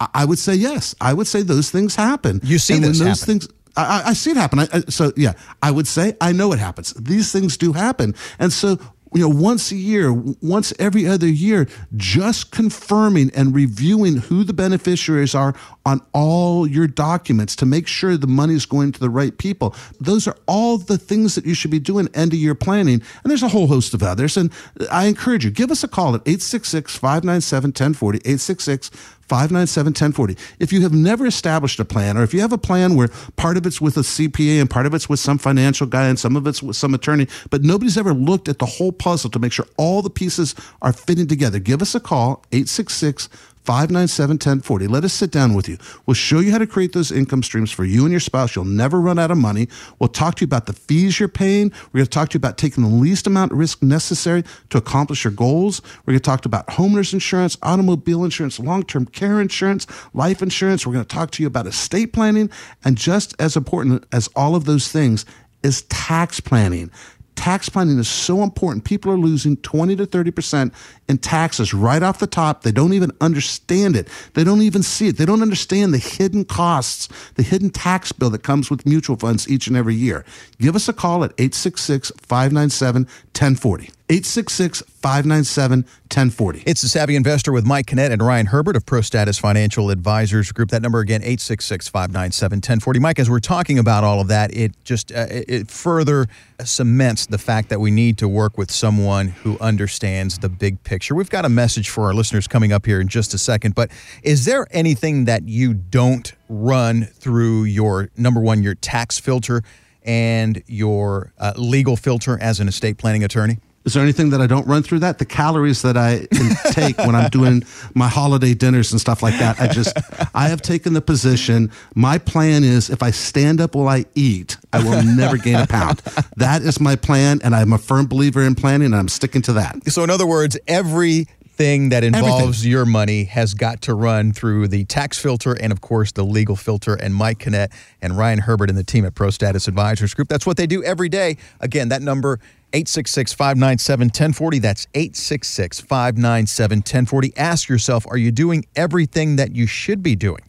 I- 0.00 0.24
would 0.24 0.38
say 0.38 0.54
yes. 0.54 0.94
I 1.00 1.12
would 1.14 1.26
say 1.26 1.42
those 1.42 1.70
things 1.70 1.96
happen. 1.96 2.40
You 2.42 2.58
see 2.58 2.74
and 2.74 2.84
this 2.84 2.98
those 2.98 3.20
happen. 3.20 3.40
things. 3.40 3.48
I, 3.76 3.82
I- 4.04 4.08
I 4.10 4.12
see 4.14 4.30
it 4.30 4.36
happen. 4.36 4.58
I, 4.60 4.68
I, 4.72 4.80
so 4.88 5.12
yeah, 5.16 5.32
I 5.62 5.70
would 5.70 5.86
say 5.86 6.16
I 6.20 6.32
know 6.32 6.52
it 6.52 6.58
happens. 6.58 6.92
These 6.94 7.32
things 7.32 7.56
do 7.56 7.72
happen, 7.72 8.14
and 8.38 8.52
so 8.52 8.78
you 9.14 9.22
know, 9.22 9.28
once 9.30 9.72
a 9.72 9.76
year, 9.76 10.12
once 10.12 10.74
every 10.78 11.06
other 11.06 11.26
year, 11.26 11.66
just 11.96 12.50
confirming 12.50 13.30
and 13.34 13.54
reviewing 13.54 14.16
who 14.18 14.44
the 14.44 14.52
beneficiaries 14.52 15.34
are 15.34 15.54
on 15.86 16.02
all 16.12 16.66
your 16.66 16.86
documents 16.86 17.56
to 17.56 17.64
make 17.64 17.86
sure 17.88 18.18
the 18.18 18.26
money 18.26 18.52
is 18.54 18.66
going 18.66 18.92
to 18.92 19.00
the 19.00 19.08
right 19.08 19.38
people. 19.38 19.74
Those 19.98 20.28
are 20.28 20.36
all 20.46 20.76
the 20.76 20.98
things 20.98 21.36
that 21.36 21.46
you 21.46 21.54
should 21.54 21.70
be 21.70 21.78
doing 21.78 22.08
end 22.12 22.34
of 22.34 22.38
year 22.38 22.54
planning. 22.54 23.00
And 23.22 23.30
there's 23.30 23.42
a 23.42 23.48
whole 23.48 23.66
host 23.68 23.94
of 23.94 24.02
others. 24.02 24.36
And 24.36 24.52
I 24.92 25.06
encourage 25.06 25.42
you, 25.42 25.50
give 25.50 25.70
us 25.70 25.82
a 25.82 25.88
call 25.88 26.14
at 26.14 26.20
866 26.26 26.96
597 26.96 27.68
1040, 27.68 28.18
866 28.18 28.90
597 29.28 29.90
1040. 29.90 30.36
If 30.58 30.72
you 30.72 30.82
have 30.82 30.92
never 30.92 31.26
established 31.26 31.78
a 31.80 31.84
plan, 31.84 32.16
or 32.16 32.22
if 32.22 32.32
you 32.32 32.40
have 32.40 32.52
a 32.52 32.58
plan 32.58 32.96
where 32.96 33.08
part 33.36 33.56
of 33.56 33.66
it's 33.66 33.80
with 33.80 33.96
a 33.96 34.00
CPA 34.00 34.60
and 34.60 34.70
part 34.70 34.86
of 34.86 34.94
it's 34.94 35.08
with 35.08 35.20
some 35.20 35.38
financial 35.38 35.86
guy 35.86 36.08
and 36.08 36.18
some 36.18 36.36
of 36.36 36.46
it's 36.46 36.62
with 36.62 36.76
some 36.76 36.94
attorney, 36.94 37.28
but 37.50 37.62
nobody's 37.62 37.98
ever 37.98 38.14
looked 38.14 38.48
at 38.48 38.58
the 38.58 38.66
whole 38.66 38.92
puzzle 38.92 39.30
to 39.30 39.38
make 39.38 39.52
sure 39.52 39.66
all 39.76 40.02
the 40.02 40.10
pieces 40.10 40.54
are 40.82 40.92
fitting 40.92 41.26
together, 41.26 41.58
give 41.58 41.82
us 41.82 41.94
a 41.94 42.00
call, 42.00 42.44
866 42.52 43.28
597 43.68 44.36
1040. 44.36 44.86
Let 44.86 45.04
us 45.04 45.12
sit 45.12 45.30
down 45.30 45.52
with 45.52 45.68
you. 45.68 45.76
We'll 46.06 46.14
show 46.14 46.40
you 46.40 46.52
how 46.52 46.56
to 46.56 46.66
create 46.66 46.94
those 46.94 47.12
income 47.12 47.42
streams 47.42 47.70
for 47.70 47.84
you 47.84 48.04
and 48.04 48.10
your 48.10 48.18
spouse. 48.18 48.56
You'll 48.56 48.64
never 48.64 48.98
run 48.98 49.18
out 49.18 49.30
of 49.30 49.36
money. 49.36 49.68
We'll 49.98 50.08
talk 50.08 50.36
to 50.36 50.40
you 50.40 50.46
about 50.46 50.64
the 50.64 50.72
fees 50.72 51.20
you're 51.20 51.28
paying. 51.28 51.70
We're 51.92 51.98
going 51.98 52.06
to 52.06 52.10
talk 52.10 52.30
to 52.30 52.36
you 52.36 52.38
about 52.38 52.56
taking 52.56 52.82
the 52.82 52.88
least 52.88 53.26
amount 53.26 53.52
of 53.52 53.58
risk 53.58 53.82
necessary 53.82 54.42
to 54.70 54.78
accomplish 54.78 55.22
your 55.22 55.34
goals. 55.34 55.82
We're 56.06 56.12
going 56.12 56.20
to 56.20 56.24
talk 56.24 56.46
about 56.46 56.66
homeowners 56.68 57.12
insurance, 57.12 57.58
automobile 57.62 58.24
insurance, 58.24 58.58
long 58.58 58.84
term 58.84 59.04
care 59.04 59.38
insurance, 59.38 59.86
life 60.14 60.40
insurance. 60.40 60.86
We're 60.86 60.94
going 60.94 61.04
to 61.04 61.14
talk 61.14 61.30
to 61.32 61.42
you 61.42 61.46
about 61.46 61.66
estate 61.66 62.14
planning. 62.14 62.48
And 62.86 62.96
just 62.96 63.38
as 63.38 63.54
important 63.54 64.06
as 64.12 64.30
all 64.34 64.56
of 64.56 64.64
those 64.64 64.90
things 64.90 65.26
is 65.62 65.82
tax 65.82 66.40
planning. 66.40 66.90
Tax 67.38 67.68
planning 67.68 68.00
is 68.00 68.08
so 68.08 68.42
important. 68.42 68.84
People 68.84 69.12
are 69.12 69.16
losing 69.16 69.56
20 69.58 69.94
to 69.94 70.06
30% 70.06 70.72
in 71.08 71.18
taxes 71.18 71.72
right 71.72 72.02
off 72.02 72.18
the 72.18 72.26
top. 72.26 72.64
They 72.64 72.72
don't 72.72 72.94
even 72.94 73.12
understand 73.20 73.94
it. 73.94 74.08
They 74.34 74.42
don't 74.42 74.62
even 74.62 74.82
see 74.82 75.06
it. 75.06 75.18
They 75.18 75.24
don't 75.24 75.40
understand 75.40 75.94
the 75.94 75.98
hidden 75.98 76.44
costs, 76.44 77.08
the 77.36 77.44
hidden 77.44 77.70
tax 77.70 78.10
bill 78.10 78.30
that 78.30 78.42
comes 78.42 78.70
with 78.70 78.84
mutual 78.84 79.14
funds 79.14 79.48
each 79.48 79.68
and 79.68 79.76
every 79.76 79.94
year. 79.94 80.24
Give 80.58 80.74
us 80.74 80.88
a 80.88 80.92
call 80.92 81.22
at 81.22 81.30
866 81.38 82.10
597 82.20 83.06
1040. 83.38 83.92
866 84.10 84.82
597 84.82 85.82
1040. 85.82 86.62
It's 86.66 86.80
the 86.80 86.88
Savvy 86.88 87.14
Investor 87.14 87.52
with 87.52 87.64
Mike 87.64 87.86
Kinnett 87.86 88.10
and 88.10 88.20
Ryan 88.20 88.46
Herbert 88.46 88.74
of 88.74 88.84
Pro 88.84 89.00
Status 89.00 89.38
Financial 89.38 89.90
Advisors 89.90 90.50
Group. 90.50 90.70
That 90.70 90.82
number 90.82 90.98
again, 90.98 91.20
866 91.20 91.88
597 91.88 92.56
1040. 92.56 92.98
Mike, 92.98 93.20
as 93.20 93.30
we're 93.30 93.38
talking 93.38 93.78
about 93.78 94.02
all 94.02 94.20
of 94.20 94.26
that, 94.26 94.52
it 94.56 94.72
just 94.82 95.12
uh, 95.12 95.26
it 95.30 95.70
further 95.70 96.26
cements 96.64 97.26
the 97.26 97.38
fact 97.38 97.68
that 97.68 97.78
we 97.78 97.92
need 97.92 98.18
to 98.18 98.26
work 98.26 98.58
with 98.58 98.72
someone 98.72 99.28
who 99.28 99.56
understands 99.60 100.38
the 100.38 100.48
big 100.48 100.82
picture. 100.82 101.14
We've 101.14 101.30
got 101.30 101.44
a 101.44 101.50
message 101.50 101.90
for 101.90 102.06
our 102.06 102.14
listeners 102.14 102.48
coming 102.48 102.72
up 102.72 102.86
here 102.86 103.00
in 103.00 103.06
just 103.06 103.34
a 103.34 103.38
second, 103.38 103.76
but 103.76 103.92
is 104.24 104.46
there 104.46 104.66
anything 104.72 105.26
that 105.26 105.46
you 105.46 105.74
don't 105.74 106.32
run 106.48 107.04
through 107.04 107.64
your 107.64 108.08
number 108.16 108.40
one, 108.40 108.64
your 108.64 108.74
tax 108.74 109.20
filter 109.20 109.62
and 110.08 110.62
your 110.66 111.34
uh, 111.38 111.52
legal 111.56 111.94
filter 111.94 112.38
as 112.40 112.58
an 112.60 112.66
estate 112.66 112.96
planning 112.96 113.22
attorney? 113.22 113.58
Is 113.84 113.94
there 113.94 114.02
anything 114.02 114.30
that 114.30 114.40
I 114.40 114.46
don't 114.46 114.66
run 114.66 114.82
through 114.82 114.98
that? 114.98 115.18
The 115.18 115.24
calories 115.24 115.80
that 115.82 115.96
I 115.96 116.26
take 116.72 116.98
when 116.98 117.14
I'm 117.14 117.30
doing 117.30 117.62
my 117.94 118.08
holiday 118.08 118.52
dinners 118.52 118.92
and 118.92 119.00
stuff 119.00 119.22
like 119.22 119.38
that. 119.38 119.60
I 119.60 119.68
just, 119.68 119.96
I 120.34 120.48
have 120.48 120.60
taken 120.60 120.92
the 120.92 121.00
position. 121.00 121.70
My 121.94 122.18
plan 122.18 122.64
is 122.64 122.90
if 122.90 123.02
I 123.02 123.12
stand 123.12 123.60
up 123.60 123.74
while 123.74 123.88
I 123.88 124.04
eat, 124.14 124.58
I 124.72 124.82
will 124.82 125.02
never 125.02 125.38
gain 125.38 125.56
a 125.56 125.66
pound. 125.66 126.02
That 126.36 126.62
is 126.62 126.78
my 126.78 126.94
plan. 126.94 127.40
And 127.42 127.54
I'm 127.54 127.72
a 127.72 127.78
firm 127.78 128.06
believer 128.06 128.42
in 128.42 128.54
planning 128.54 128.86
and 128.86 128.94
I'm 128.94 129.08
sticking 129.08 129.42
to 129.42 129.54
that. 129.54 129.90
So, 129.90 130.04
in 130.04 130.10
other 130.10 130.26
words, 130.26 130.56
every 130.68 131.26
thing 131.58 131.88
that 131.88 132.04
involves 132.04 132.60
Everything. 132.60 132.70
your 132.70 132.86
money 132.86 133.24
has 133.24 133.52
got 133.52 133.82
to 133.82 133.92
run 133.92 134.32
through 134.32 134.68
the 134.68 134.84
tax 134.84 135.18
filter 135.18 135.52
and, 135.60 135.72
of 135.72 135.80
course, 135.80 136.12
the 136.12 136.24
legal 136.24 136.54
filter. 136.54 136.94
And 136.94 137.12
Mike 137.12 137.40
Kinnett 137.40 137.72
and 138.00 138.16
Ryan 138.16 138.38
Herbert 138.38 138.70
and 138.70 138.78
the 138.78 138.84
team 138.84 139.04
at 139.04 139.16
Pro 139.16 139.30
Status 139.30 139.66
Advisors 139.66 140.14
Group, 140.14 140.28
that's 140.28 140.46
what 140.46 140.56
they 140.56 140.68
do 140.68 140.84
every 140.84 141.08
day. 141.08 141.36
Again, 141.60 141.88
that 141.88 142.00
number 142.00 142.38
866 142.72 143.32
597 143.32 144.06
1040. 144.06 144.58
That's 144.60 144.86
866 144.94 145.80
597 145.80 146.78
1040. 146.78 147.36
Ask 147.36 147.68
yourself 147.68 148.06
are 148.08 148.16
you 148.16 148.30
doing 148.30 148.64
everything 148.76 149.36
that 149.36 149.54
you 149.54 149.66
should 149.66 150.02
be 150.02 150.14
doing 150.14 150.42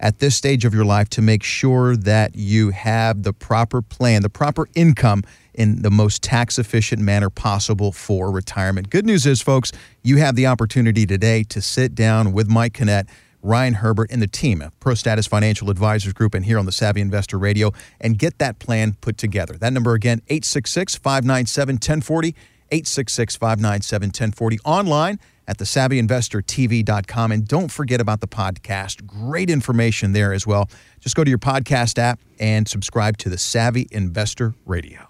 at 0.00 0.18
this 0.18 0.36
stage 0.36 0.64
of 0.64 0.74
your 0.74 0.84
life 0.84 1.08
to 1.10 1.22
make 1.22 1.42
sure 1.42 1.96
that 1.96 2.36
you 2.36 2.70
have 2.70 3.22
the 3.22 3.32
proper 3.32 3.82
plan, 3.82 4.22
the 4.22 4.30
proper 4.30 4.68
income 4.74 5.22
in 5.54 5.82
the 5.82 5.90
most 5.90 6.22
tax 6.22 6.58
efficient 6.58 7.02
manner 7.02 7.30
possible 7.30 7.92
for 7.92 8.30
retirement? 8.30 8.90
Good 8.90 9.06
news 9.06 9.26
is, 9.26 9.40
folks, 9.40 9.72
you 10.02 10.18
have 10.18 10.36
the 10.36 10.46
opportunity 10.46 11.06
today 11.06 11.42
to 11.44 11.60
sit 11.60 11.94
down 11.94 12.32
with 12.32 12.48
Mike 12.48 12.74
Kinnett 12.74 13.08
Ryan 13.42 13.74
Herbert, 13.74 14.10
and 14.10 14.20
the 14.20 14.26
team 14.26 14.62
Pro 14.80 14.94
Status 14.94 15.26
Financial 15.26 15.70
Advisors 15.70 16.12
Group 16.12 16.34
and 16.34 16.44
here 16.44 16.58
on 16.58 16.66
the 16.66 16.72
Savvy 16.72 17.00
Investor 17.00 17.38
Radio 17.38 17.72
and 18.00 18.18
get 18.18 18.38
that 18.38 18.58
plan 18.58 18.96
put 19.00 19.16
together. 19.16 19.54
That 19.54 19.72
number 19.72 19.94
again, 19.94 20.22
866 20.28 20.96
597 20.96 21.74
1040, 21.74 22.34
866 22.70 23.36
597 23.36 24.08
1040, 24.08 24.58
online 24.64 25.18
at 25.46 25.58
the 25.58 25.64
savvyinvestortv.com. 25.64 27.32
And 27.32 27.48
don't 27.48 27.70
forget 27.70 28.00
about 28.00 28.20
the 28.20 28.28
podcast. 28.28 29.06
Great 29.06 29.50
information 29.50 30.12
there 30.12 30.32
as 30.32 30.46
well. 30.46 30.68
Just 31.00 31.16
go 31.16 31.24
to 31.24 31.30
your 31.30 31.38
podcast 31.38 31.98
app 31.98 32.20
and 32.38 32.68
subscribe 32.68 33.16
to 33.18 33.28
the 33.28 33.38
Savvy 33.38 33.88
Investor 33.90 34.54
Radio. 34.66 35.00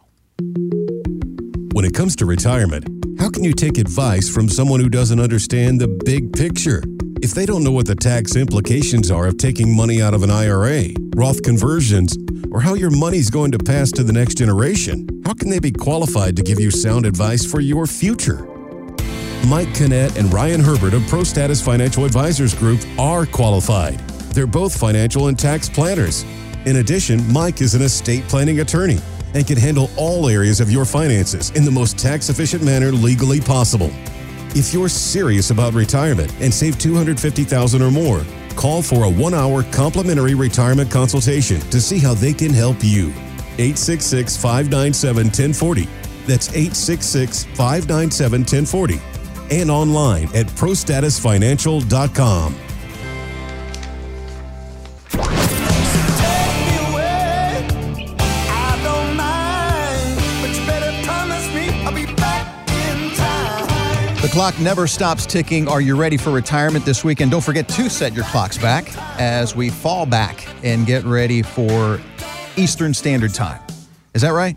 When 1.73 1.85
it 1.85 1.95
comes 1.95 2.17
to 2.17 2.27
retirement, 2.27 2.89
how 3.21 3.31
can 3.31 3.45
you 3.45 3.53
take 3.53 3.79
advice 3.79 4.29
from 4.29 4.49
someone 4.49 4.81
who 4.81 4.89
doesn't 4.89 5.21
understand 5.21 5.81
the 5.81 5.89
big 5.89 6.33
picture? 6.33 6.83
If 7.21 7.33
they 7.33 7.47
don't 7.47 7.65
know 7.65 7.73
what 7.73 7.87
the 7.87 7.97
tax 7.97 8.37
implications 8.37 9.11
are 9.11 9.27
of 9.27 9.39
taking 9.39 9.75
money 9.75 10.01
out 10.01 10.15
of 10.15 10.23
an 10.23 10.31
IRA, 10.31 10.91
Roth 11.17 11.43
conversions, 11.43 12.17
or 12.53 12.61
how 12.61 12.75
your 12.75 12.93
money's 12.93 13.29
going 13.29 13.51
to 13.51 13.59
pass 13.59 13.91
to 13.93 14.05
the 14.05 14.13
next 14.13 14.35
generation, 14.35 15.09
how 15.27 15.35
can 15.35 15.51
they 15.51 15.59
be 15.59 15.73
qualified 15.73 16.37
to 16.37 16.45
give 16.45 16.61
you 16.61 16.71
sound 16.71 17.07
advice 17.07 17.45
for 17.45 17.61
your 17.61 17.89
future? 17.89 18.47
Mike 19.49 19.69
Kinnett 19.75 20.17
and 20.17 20.33
Ryan 20.33 20.61
Herbert 20.61 20.95
of 20.95 21.05
Pro 21.09 21.25
Status 21.25 21.61
Financial 21.61 22.05
Advisors 22.05 22.55
Group 22.55 22.81
are 23.01 23.27
qualified. 23.27 23.99
They're 24.31 24.47
both 24.47 24.79
financial 24.79 25.27
and 25.27 25.37
tax 25.37 25.69
planners. 25.69 26.25
In 26.67 26.77
addition, 26.77 27.33
Mike 27.33 27.61
is 27.61 27.75
an 27.75 27.83
estate 27.83 28.29
planning 28.29 28.61
attorney 28.61 29.01
and 29.35 29.45
can 29.45 29.57
handle 29.57 29.91
all 29.97 30.29
areas 30.29 30.61
of 30.61 30.71
your 30.71 30.85
finances 30.85 31.51
in 31.51 31.65
the 31.65 31.71
most 31.71 31.99
tax 31.99 32.29
efficient 32.29 32.63
manner 32.63 32.93
legally 32.93 33.41
possible. 33.41 33.91
If 34.59 34.75
you're 34.75 34.89
serious 34.89 35.53
about 35.53 35.75
retirement 35.75 36.35
and 36.41 36.53
save 36.53 36.81
250,000 36.81 37.81
or 37.81 37.93
more, 37.93 38.25
call 38.57 38.83
for 38.83 39.05
a 39.05 39.09
1-hour 39.09 39.63
complimentary 39.71 40.35
retirement 40.35 40.91
consultation 40.91 41.61
to 41.71 41.81
see 41.81 42.01
how 42.01 42.15
they 42.15 42.33
can 42.33 42.53
help 42.53 42.79
you. 42.81 43.11
866-597-1040. 43.59 45.87
That's 46.27 46.49
866-597-1040 46.49 49.01
and 49.53 49.71
online 49.71 50.25
at 50.35 50.47
prostatusfinancial.com. 50.47 52.57
The 64.29 64.35
clock 64.35 64.61
never 64.61 64.87
stops 64.87 65.25
ticking. 65.25 65.69
Are 65.69 65.81
you 65.81 65.97
ready 65.97 66.19
for 66.19 66.29
retirement 66.29 66.85
this 66.85 67.03
weekend? 67.03 67.31
Don't 67.31 67.43
forget 67.43 67.67
to 67.71 67.89
set 67.89 68.13
your 68.13 68.27
clocks 68.27 68.59
back 68.59 68.95
as 69.19 69.57
we 69.57 69.71
fall 69.71 70.05
back 70.05 70.47
and 70.63 70.87
get 70.87 71.03
ready 71.05 71.41
for 71.41 71.99
Eastern 72.55 72.93
Standard 72.93 73.33
Time. 73.33 73.59
Is 74.13 74.21
that 74.21 74.35
right? 74.35 74.55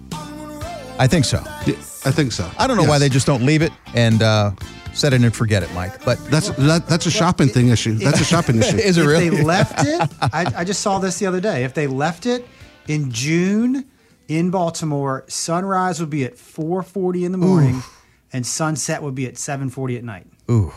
I 0.99 1.07
think 1.07 1.23
so. 1.23 1.41
Yeah, 1.65 1.75
I 2.03 2.11
think 2.11 2.33
so. 2.33 2.51
I 2.59 2.67
don't 2.67 2.75
know 2.75 2.83
yes. 2.83 2.89
why 2.89 2.99
they 2.99 3.07
just 3.07 3.25
don't 3.25 3.45
leave 3.45 3.61
it 3.61 3.71
and 3.95 4.21
uh, 4.21 4.51
set 4.91 5.13
it 5.13 5.21
and 5.21 5.33
forget 5.33 5.63
it, 5.63 5.73
Mike. 5.73 6.03
But 6.03 6.17
that's 6.25 6.49
that, 6.49 6.87
that's 6.87 7.05
a 7.05 7.11
shopping 7.11 7.47
thing 7.47 7.69
issue. 7.69 7.93
That's 7.93 8.19
a 8.19 8.25
shopping 8.25 8.57
issue. 8.61 8.75
Is 8.75 8.97
it 8.97 9.05
really? 9.05 9.27
If 9.27 9.35
they 9.35 9.43
left 9.43 9.87
it, 9.87 10.09
I, 10.21 10.51
I 10.53 10.63
just 10.65 10.81
saw 10.81 10.99
this 10.99 11.17
the 11.17 11.27
other 11.27 11.39
day. 11.39 11.63
If 11.63 11.73
they 11.75 11.87
left 11.87 12.25
it 12.25 12.45
in 12.89 13.09
June 13.09 13.89
in 14.27 14.51
Baltimore, 14.51 15.23
sunrise 15.29 16.01
would 16.01 16.09
be 16.09 16.25
at 16.25 16.35
4:40 16.35 17.23
in 17.23 17.31
the 17.31 17.37
morning. 17.37 17.75
Ooh 17.77 17.83
and 18.33 18.45
sunset 18.45 19.01
would 19.01 19.15
be 19.15 19.25
at 19.25 19.35
7:40 19.35 19.97
at 19.97 20.03
night. 20.03 20.27
Ooh. 20.49 20.73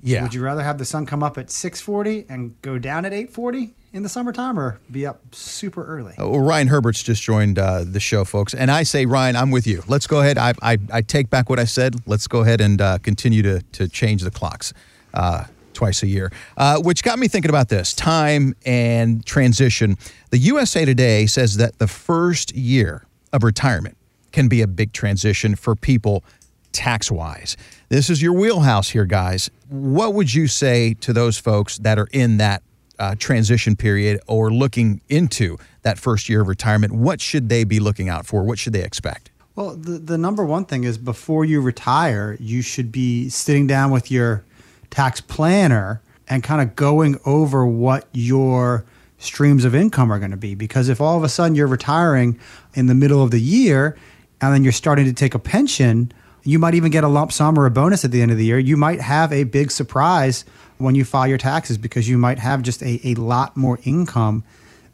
Yeah. 0.00 0.22
Would 0.22 0.34
you 0.34 0.42
rather 0.42 0.62
have 0.62 0.78
the 0.78 0.84
sun 0.84 1.06
come 1.06 1.22
up 1.22 1.38
at 1.38 1.48
6:40 1.50 2.26
and 2.28 2.60
go 2.62 2.78
down 2.78 3.04
at 3.04 3.12
8:40 3.12 3.74
in 3.92 4.02
the 4.02 4.08
summertime, 4.08 4.58
or 4.58 4.78
be 4.90 5.06
up 5.06 5.34
super 5.34 5.84
early? 5.84 6.14
Uh, 6.18 6.28
well, 6.28 6.40
Ryan 6.40 6.68
Herbert's 6.68 7.02
just 7.02 7.22
joined 7.22 7.58
uh, 7.58 7.84
the 7.84 8.00
show, 8.00 8.24
folks, 8.24 8.54
and 8.54 8.70
I 8.70 8.82
say, 8.82 9.06
Ryan, 9.06 9.34
I'm 9.34 9.50
with 9.50 9.66
you. 9.66 9.82
Let's 9.88 10.06
go 10.06 10.20
ahead. 10.20 10.38
I 10.38 10.54
I, 10.62 10.78
I 10.92 11.02
take 11.02 11.30
back 11.30 11.50
what 11.50 11.58
I 11.58 11.64
said. 11.64 11.96
Let's 12.06 12.28
go 12.28 12.40
ahead 12.40 12.60
and 12.60 12.80
uh, 12.80 12.98
continue 12.98 13.42
to 13.42 13.62
to 13.72 13.88
change 13.88 14.22
the 14.22 14.30
clocks. 14.30 14.72
Uh, 15.14 15.44
twice 15.74 16.02
a 16.02 16.08
year, 16.08 16.32
uh, 16.56 16.80
which 16.80 17.04
got 17.04 17.20
me 17.20 17.28
thinking 17.28 17.50
about 17.50 17.68
this 17.68 17.94
time 17.94 18.52
and 18.66 19.24
transition. 19.24 19.96
The 20.30 20.38
USA 20.38 20.84
Today 20.84 21.26
says 21.26 21.56
that 21.58 21.78
the 21.78 21.86
first 21.86 22.52
year 22.52 23.06
of 23.32 23.44
retirement 23.44 23.96
can 24.32 24.48
be 24.48 24.60
a 24.60 24.66
big 24.66 24.92
transition 24.92 25.54
for 25.54 25.76
people 25.76 26.24
tax 26.78 27.10
wise. 27.10 27.56
This 27.88 28.08
is 28.08 28.22
your 28.22 28.32
wheelhouse 28.32 28.90
here, 28.90 29.04
guys. 29.04 29.50
What 29.68 30.14
would 30.14 30.32
you 30.32 30.46
say 30.46 30.94
to 31.00 31.12
those 31.12 31.36
folks 31.36 31.78
that 31.78 31.98
are 31.98 32.06
in 32.12 32.36
that 32.36 32.62
uh, 33.00 33.16
transition 33.18 33.74
period 33.74 34.20
or 34.28 34.52
looking 34.52 35.00
into 35.08 35.58
that 35.82 35.98
first 35.98 36.28
year 36.28 36.40
of 36.40 36.46
retirement? 36.46 36.92
What 36.92 37.20
should 37.20 37.48
they 37.48 37.64
be 37.64 37.80
looking 37.80 38.08
out 38.08 38.26
for? 38.26 38.44
What 38.44 38.60
should 38.60 38.74
they 38.74 38.84
expect? 38.84 39.32
Well, 39.56 39.74
the, 39.74 39.98
the 39.98 40.16
number 40.16 40.44
one 40.44 40.66
thing 40.66 40.84
is 40.84 40.98
before 40.98 41.44
you 41.44 41.60
retire, 41.60 42.36
you 42.38 42.62
should 42.62 42.92
be 42.92 43.28
sitting 43.28 43.66
down 43.66 43.90
with 43.90 44.08
your 44.08 44.44
tax 44.90 45.20
planner 45.20 46.00
and 46.28 46.44
kind 46.44 46.62
of 46.62 46.76
going 46.76 47.18
over 47.26 47.66
what 47.66 48.06
your 48.12 48.84
streams 49.18 49.64
of 49.64 49.74
income 49.74 50.12
are 50.12 50.20
going 50.20 50.30
to 50.30 50.36
be. 50.36 50.54
Because 50.54 50.88
if 50.88 51.00
all 51.00 51.16
of 51.16 51.24
a 51.24 51.28
sudden 51.28 51.56
you're 51.56 51.66
retiring 51.66 52.38
in 52.74 52.86
the 52.86 52.94
middle 52.94 53.20
of 53.20 53.32
the 53.32 53.40
year 53.40 53.96
and 54.40 54.54
then 54.54 54.62
you're 54.62 54.72
starting 54.72 55.06
to 55.06 55.12
take 55.12 55.34
a 55.34 55.40
pension, 55.40 56.12
you 56.44 56.58
might 56.58 56.74
even 56.74 56.90
get 56.90 57.04
a 57.04 57.08
lump 57.08 57.32
sum 57.32 57.58
or 57.58 57.66
a 57.66 57.70
bonus 57.70 58.04
at 58.04 58.10
the 58.10 58.22
end 58.22 58.30
of 58.30 58.38
the 58.38 58.44
year. 58.44 58.58
You 58.58 58.76
might 58.76 59.00
have 59.00 59.32
a 59.32 59.44
big 59.44 59.70
surprise 59.70 60.44
when 60.78 60.94
you 60.94 61.04
file 61.04 61.26
your 61.26 61.38
taxes 61.38 61.78
because 61.78 62.08
you 62.08 62.18
might 62.18 62.38
have 62.38 62.62
just 62.62 62.82
a, 62.82 63.00
a 63.04 63.14
lot 63.14 63.56
more 63.56 63.78
income 63.84 64.44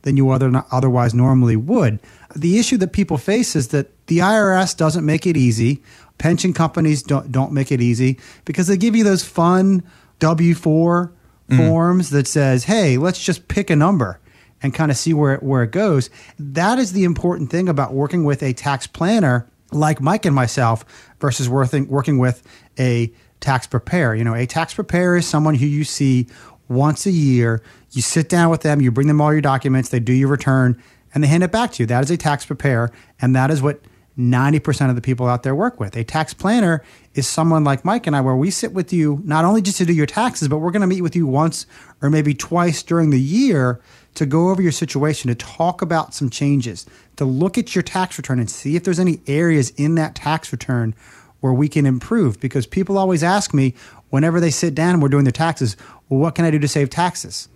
than 0.03 0.17
you 0.17 0.31
other, 0.31 0.65
otherwise 0.71 1.15
normally 1.15 1.57
would. 1.57 1.99
The 2.37 2.59
issue 2.59 2.77
that 2.79 2.93
people 2.93 3.19
face 3.19 3.57
is 3.57 3.69
that 3.69 4.07
the 4.07 4.19
IRS 4.19 4.77
doesn't 4.77 5.05
make 5.05 5.27
it 5.27 5.37
easy. 5.37 5.83
Pension 6.19 6.53
companies 6.53 7.03
don't, 7.03 7.33
don't 7.33 7.53
make 7.53 7.73
it 7.73 7.81
easy 7.81 8.19
because 8.45 8.67
they 8.67 8.77
give 8.77 8.95
you 8.95 9.05
those 9.05 9.25
fun 9.25 9.83
W 10.21 10.55
4 10.55 11.13
mm. 11.49 11.57
forms 11.57 12.11
that 12.11 12.27
says, 12.27 12.65
hey, 12.65 12.97
let's 12.99 13.23
just 13.23 13.49
pick 13.49 13.71
a 13.71 13.77
number 13.77 14.21
and 14.63 14.75
kind 14.75 14.91
of 14.91 14.97
see 14.97 15.13
where, 15.13 15.35
it, 15.35 15.43
where 15.43 15.63
it 15.63 15.71
goes. 15.71 16.11
That 16.39 16.79
is 16.79 16.93
the 16.93 17.05
important 17.05 17.51
thing 17.51 17.69
about 17.69 17.93
working 17.93 18.25
with 18.25 18.43
a 18.43 18.53
tax 18.53 18.87
planner 18.87 19.49
like 19.75 20.01
Mike 20.01 20.25
and 20.25 20.35
myself 20.35 20.85
versus 21.21 21.49
working, 21.49 21.89
working 21.89 22.19
with 22.19 22.43
a 22.79 23.13
tax 23.41 23.67
preparer. 23.67 24.15
You 24.15 24.25
know, 24.25 24.35
a 24.35 24.47
tax 24.47 24.75
preparer 24.75 25.17
is 25.17 25.27
someone 25.27 25.55
who 25.55 25.67
you 25.67 25.85
see 25.85 26.27
once 26.69 27.07
a 27.07 27.11
year. 27.11 27.63
You 27.91 28.03
sit 28.03 28.29
down 28.29 28.51
with 28.51 28.63
them, 28.63 28.81
you 28.81 28.91
bring 28.91 29.09
them 29.09 29.21
all 29.21 29.33
your 29.33 29.43
documents, 29.43 29.91
they 29.91 30.01
do 30.01 30.13
your 30.13 30.29
return, 30.29 30.81
and 31.15 31.23
they 31.23 31.29
hand 31.29 31.43
it 31.43 31.53
back 31.53 31.73
to 31.73 31.83
you. 31.83 31.87
That 31.87 32.03
is 32.03 32.11
a 32.11 32.17
tax 32.17 32.47
preparer, 32.47 32.91
and 33.21 33.37
that 33.37 33.51
is 33.51 33.63
what 33.63 33.81
90% 34.19 34.91
of 34.91 34.95
the 34.95 35.01
people 35.01 35.27
out 35.27 35.43
there 35.43 35.55
work 35.55 35.81
with. 35.81 35.97
A 35.97 36.05
tax 36.05 36.33
planner 36.33 36.85
is 37.15 37.27
someone 37.27 37.65
like 37.65 37.85
Mike 37.85 38.07
and 38.07 38.15
I, 38.15 38.21
where 38.21 38.37
we 38.37 38.51
sit 38.51 38.73
with 38.73 38.93
you 38.93 39.21
not 39.25 39.45
only 39.45 39.61
just 39.61 39.79
to 39.79 39.85
do 39.85 39.93
your 39.93 40.07
taxes, 40.07 40.49
but 40.49 40.59
we're 40.59 40.71
going 40.71 40.83
to 40.83 40.87
meet 40.87 41.03
with 41.03 41.17
you 41.17 41.27
once 41.27 41.67
or 42.01 42.11
maybe 42.11 42.35
twice 42.35 42.83
during 42.83 43.11
the 43.11 43.21
year 43.21 43.81
to 44.15 44.27
go 44.27 44.51
over 44.51 44.63
your 44.63 44.73
situation, 44.73 45.29
to 45.29 45.35
talk 45.35 45.83
about 45.83 46.15
some 46.15 46.31
changes, 46.31 46.87
to 47.17 47.25
look 47.25 47.59
at 47.59 47.75
your 47.75 47.83
tax 47.83 48.17
return 48.17 48.39
and 48.39 48.49
see 48.49 48.77
if 48.77 48.85
there's 48.85 49.01
any 49.01 49.21
areas 49.27 49.71
in 49.71 49.97
that 49.97 50.15
tax 50.15 50.53
return 50.53 50.95
where 51.41 51.53
we 51.53 51.69
can 51.69 51.85
improve. 51.85 52.39
Because 52.39 52.67
people 52.67 52.97
always 52.97 53.25
ask 53.25 53.53
me 53.53 53.75
whenever 54.11 54.39
they 54.39 54.51
sit 54.51 54.75
down 54.75 54.95
and 54.95 55.03
we're 55.03 55.09
doing 55.09 55.25
their 55.25 55.33
taxes, 55.33 55.77
well, 56.09 56.21
what 56.21 56.37
can 56.37 56.45
I 56.45 56.53
do 56.53 56.61
to 56.61 56.69
save 56.69 56.91
taxes? 56.91 57.49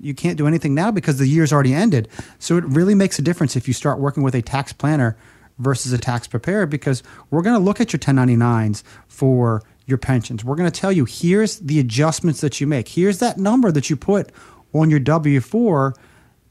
you 0.00 0.14
can't 0.14 0.38
do 0.38 0.46
anything 0.46 0.74
now 0.74 0.90
because 0.90 1.18
the 1.18 1.26
year's 1.26 1.52
already 1.52 1.74
ended. 1.74 2.08
So 2.38 2.56
it 2.56 2.64
really 2.64 2.94
makes 2.94 3.18
a 3.18 3.22
difference 3.22 3.56
if 3.56 3.66
you 3.66 3.74
start 3.74 3.98
working 3.98 4.22
with 4.22 4.34
a 4.34 4.42
tax 4.42 4.72
planner 4.72 5.16
versus 5.58 5.92
a 5.92 5.98
tax 5.98 6.26
preparer 6.26 6.66
because 6.66 7.02
we're 7.30 7.42
going 7.42 7.58
to 7.58 7.64
look 7.64 7.80
at 7.80 7.92
your 7.92 8.00
1099s 8.00 8.82
for 9.08 9.62
your 9.86 9.98
pensions. 9.98 10.44
We're 10.44 10.56
going 10.56 10.70
to 10.70 10.80
tell 10.80 10.92
you 10.92 11.04
here's 11.04 11.58
the 11.60 11.78
adjustments 11.78 12.40
that 12.40 12.60
you 12.60 12.66
make. 12.66 12.88
Here's 12.88 13.18
that 13.18 13.38
number 13.38 13.70
that 13.72 13.88
you 13.88 13.96
put 13.96 14.30
on 14.72 14.90
your 14.90 15.00
W 15.00 15.40
4, 15.40 15.94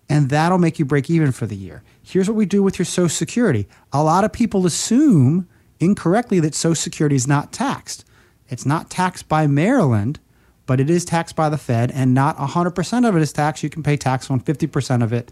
and 0.09 0.29
that'll 0.29 0.57
make 0.57 0.79
you 0.79 0.85
break 0.85 1.09
even 1.09 1.31
for 1.31 1.45
the 1.45 1.55
year. 1.55 1.83
Here's 2.01 2.29
what 2.29 2.35
we 2.35 2.45
do 2.45 2.63
with 2.63 2.79
your 2.79 2.85
Social 2.85 3.09
Security. 3.09 3.67
A 3.91 4.03
lot 4.03 4.23
of 4.23 4.31
people 4.31 4.65
assume 4.65 5.47
incorrectly 5.79 6.39
that 6.39 6.55
Social 6.55 6.75
Security 6.75 7.15
is 7.15 7.27
not 7.27 7.51
taxed. 7.51 8.05
It's 8.49 8.65
not 8.65 8.89
taxed 8.89 9.27
by 9.27 9.47
Maryland, 9.47 10.19
but 10.65 10.79
it 10.79 10.89
is 10.89 11.05
taxed 11.05 11.35
by 11.35 11.49
the 11.49 11.57
Fed, 11.57 11.91
and 11.91 12.13
not 12.13 12.37
100% 12.37 13.07
of 13.07 13.15
it 13.15 13.21
is 13.21 13.33
taxed. 13.33 13.63
You 13.63 13.69
can 13.69 13.83
pay 13.83 13.97
tax 13.97 14.31
on 14.31 14.39
50% 14.39 15.03
of 15.03 15.13
it 15.13 15.31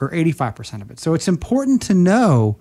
or 0.00 0.10
85% 0.10 0.82
of 0.82 0.90
it. 0.90 0.98
So 0.98 1.14
it's 1.14 1.28
important 1.28 1.82
to 1.82 1.94
know 1.94 2.58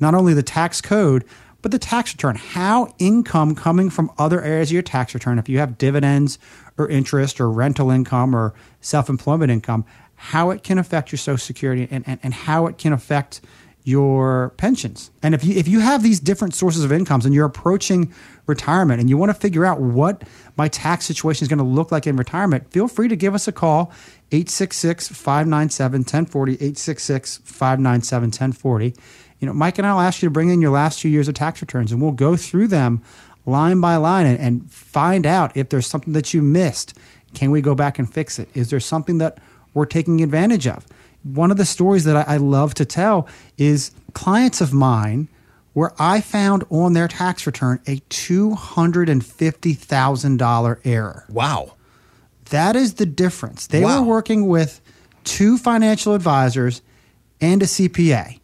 not 0.00 0.14
only 0.14 0.34
the 0.34 0.42
tax 0.42 0.80
code, 0.80 1.24
but 1.62 1.72
the 1.72 1.78
tax 1.78 2.12
return, 2.12 2.36
how 2.36 2.94
income 2.98 3.54
coming 3.54 3.88
from 3.88 4.10
other 4.18 4.42
areas 4.42 4.68
of 4.68 4.74
your 4.74 4.82
tax 4.82 5.14
return, 5.14 5.38
if 5.38 5.48
you 5.48 5.58
have 5.60 5.78
dividends 5.78 6.38
or 6.76 6.88
interest 6.90 7.40
or 7.40 7.50
rental 7.50 7.90
income 7.90 8.36
or 8.36 8.52
self 8.82 9.08
employment 9.08 9.50
income, 9.50 9.86
how 10.16 10.50
it 10.50 10.62
can 10.62 10.78
affect 10.78 11.10
your 11.10 11.18
Social 11.18 11.38
Security 11.38 11.88
and, 11.90 12.04
and, 12.06 12.20
and 12.22 12.34
how 12.34 12.66
it 12.66 12.76
can 12.76 12.92
affect 12.92 13.40
your 13.84 14.54
pensions. 14.56 15.10
And 15.22 15.34
if 15.34 15.44
you 15.44 15.54
if 15.56 15.68
you 15.68 15.80
have 15.80 16.02
these 16.02 16.18
different 16.18 16.54
sources 16.54 16.84
of 16.84 16.92
incomes 16.92 17.26
and 17.26 17.34
you're 17.34 17.44
approaching 17.44 18.12
retirement 18.46 18.98
and 18.98 19.10
you 19.10 19.18
want 19.18 19.30
to 19.30 19.34
figure 19.34 19.64
out 19.66 19.80
what 19.80 20.22
my 20.56 20.68
tax 20.68 21.04
situation 21.04 21.44
is 21.44 21.48
going 21.48 21.58
to 21.58 21.64
look 21.64 21.92
like 21.92 22.06
in 22.06 22.16
retirement, 22.16 22.70
feel 22.72 22.88
free 22.88 23.08
to 23.08 23.16
give 23.16 23.34
us 23.34 23.46
a 23.46 23.52
call 23.52 23.92
866-597-1040 24.30 26.58
866-597-1040 26.58 28.96
you 29.44 29.46
know, 29.46 29.52
Mike 29.52 29.76
and 29.76 29.86
I 29.86 29.92
will 29.92 30.00
ask 30.00 30.22
you 30.22 30.28
to 30.28 30.32
bring 30.32 30.48
in 30.48 30.62
your 30.62 30.70
last 30.70 31.00
two 31.00 31.10
years 31.10 31.28
of 31.28 31.34
tax 31.34 31.60
returns 31.60 31.92
and 31.92 32.00
we'll 32.00 32.12
go 32.12 32.34
through 32.34 32.68
them 32.68 33.02
line 33.44 33.78
by 33.78 33.96
line 33.96 34.24
and, 34.24 34.40
and 34.40 34.72
find 34.72 35.26
out 35.26 35.54
if 35.54 35.68
there's 35.68 35.86
something 35.86 36.14
that 36.14 36.32
you 36.32 36.40
missed. 36.40 36.96
Can 37.34 37.50
we 37.50 37.60
go 37.60 37.74
back 37.74 37.98
and 37.98 38.10
fix 38.10 38.38
it? 38.38 38.48
Is 38.54 38.70
there 38.70 38.80
something 38.80 39.18
that 39.18 39.36
we're 39.74 39.84
taking 39.84 40.22
advantage 40.22 40.66
of? 40.66 40.86
One 41.24 41.50
of 41.50 41.58
the 41.58 41.66
stories 41.66 42.04
that 42.04 42.16
I, 42.16 42.24
I 42.34 42.38
love 42.38 42.72
to 42.74 42.84
tell 42.86 43.28
is 43.58 43.90
clients 44.14 44.62
of 44.62 44.72
mine 44.72 45.28
where 45.74 45.92
I 45.98 46.22
found 46.22 46.64
on 46.70 46.94
their 46.94 47.08
tax 47.08 47.46
return 47.46 47.82
a 47.86 47.98
$250,000 48.08 50.80
error. 50.84 51.26
Wow. 51.28 51.74
That 52.50 52.76
is 52.76 52.94
the 52.94 53.06
difference. 53.06 53.66
They 53.66 53.82
wow. 53.82 54.00
were 54.00 54.06
working 54.06 54.46
with 54.46 54.80
two 55.24 55.58
financial 55.58 56.14
advisors 56.14 56.82
and 57.40 57.62
a 57.62 57.66
CPA. 57.66 58.40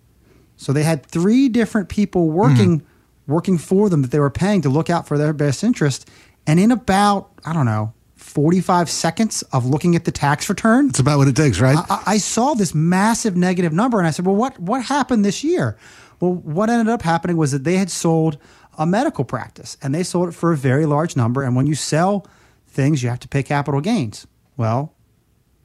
So 0.57 0.73
they 0.73 0.83
had 0.83 1.07
three 1.07 1.49
different 1.49 1.89
people 1.89 2.29
working 2.31 2.81
mm-hmm. 2.81 3.33
working 3.33 3.59
for 3.59 3.89
them 3.89 4.03
that 4.03 4.11
they 4.11 4.21
were 4.21 4.31
paying 4.31 4.63
to 4.63 4.69
look 4.69 4.91
out 4.91 5.07
for 5.07 5.17
their 5.17 5.33
best 5.33 5.65
interest. 5.65 6.09
And 6.47 6.61
in 6.61 6.71
about, 6.71 7.31
I 7.45 7.53
don't 7.53 7.67
know, 7.67 7.95
45 8.17 8.91
seconds 8.91 9.43
of 9.53 9.67
looking 9.67 9.97
at 9.97 10.05
the 10.05 10.13
tax 10.13 10.49
return. 10.49 10.91
It's 10.91 10.99
about 10.99 11.19
what 11.19 11.29
it 11.29 11.37
takes, 11.37 11.59
right? 11.59 11.79
I, 11.89 12.03
I, 12.07 12.19
saw 12.19 12.55
this 12.55 12.75
massive 12.75 13.35
negative 13.35 13.73
number 13.73 13.99
and 13.99 14.07
I 14.07 14.11
said, 14.11 14.27
well, 14.27 14.37
what, 14.37 14.59
what 14.59 14.85
happened 14.85 15.25
this 15.25 15.43
year? 15.43 15.77
Well, 16.21 16.35
what 16.35 16.69
ended 16.69 16.93
up 16.93 17.03
happening 17.03 17.37
was 17.37 17.53
that 17.53 17.65
they 17.65 17.77
had 17.77 17.91
sold 17.91 18.37
a 18.79 18.87
medical 18.87 19.25
practice 19.25 19.77
and 19.83 19.95
they 19.95 20.03
sold 20.03 20.29
it 20.29 20.33
for 20.33 20.53
a 20.53 20.57
very 20.57 20.87
large 20.87 21.17
number. 21.17 21.43
And 21.43 21.57
when 21.57 21.67
you 21.67 21.75
sell 21.75 22.27
things, 22.71 23.03
you 23.03 23.09
have 23.09 23.21
to 23.21 23.29
pay 23.29 23.43
capital 23.43 23.81
gains. 23.81 24.27
Well, 24.57 24.95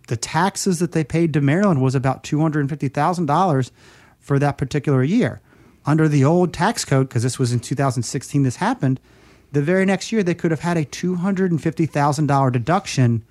the 0.08 0.18
taxes 0.18 0.80
that 0.80 0.92
they 0.92 1.04
paid 1.04 1.34
to 1.34 1.42
Maryland 1.42 1.82
was 1.82 1.96
about 1.96 2.24
$250,000 2.24 3.72
for 4.20 4.40
that 4.40 4.58
particular 4.58 5.04
year. 5.04 5.42
Under 5.86 6.08
the 6.08 6.24
old 6.26 6.54
tax 6.54 6.84
code, 6.84 7.10
because 7.10 7.24
this 7.24 7.38
was 7.38 7.52
in 7.52 7.60
2016, 7.60 8.44
this 8.44 8.56
happened, 8.58 9.00
the 9.52 9.62
very 9.62 9.86
next 9.86 10.12
year 10.12 10.24
they 10.24 10.34
could 10.34 10.52
have 10.52 10.62
had 10.62 10.78
a 10.78 10.86
$250,000 10.86 12.52
deduction 12.52 13.24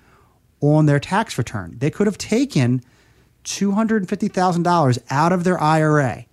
on 0.61 0.85
their 0.85 0.99
tax 0.99 1.37
return. 1.37 1.75
They 1.77 1.91
could 1.91 2.07
have 2.07 2.17
taken 2.17 2.81
$250,000 3.43 4.99
out 5.09 5.31
of 5.31 5.43
their 5.43 5.61
IRA, 5.61 6.25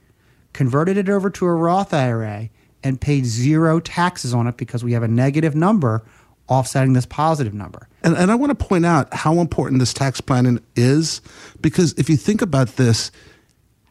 converted 0.52 0.96
it 0.96 1.08
over 1.08 1.28
to 1.30 1.46
a 1.46 1.54
Roth 1.54 1.92
IRA, 1.92 2.48
and 2.84 3.00
paid 3.00 3.26
zero 3.26 3.80
taxes 3.80 4.32
on 4.32 4.46
it 4.46 4.56
because 4.56 4.82
we 4.82 4.92
have 4.92 5.02
a 5.02 5.08
negative 5.08 5.54
number 5.54 6.02
offsetting 6.48 6.92
this 6.92 7.06
positive 7.06 7.54
number. 7.54 7.88
And, 8.02 8.16
and 8.16 8.30
I 8.30 8.34
want 8.34 8.56
to 8.56 8.64
point 8.64 8.84
out 8.84 9.12
how 9.14 9.38
important 9.38 9.78
this 9.78 9.94
tax 9.94 10.20
planning 10.20 10.60
is 10.76 11.20
because 11.60 11.92
if 11.94 12.10
you 12.10 12.16
think 12.16 12.42
about 12.42 12.76
this, 12.76 13.10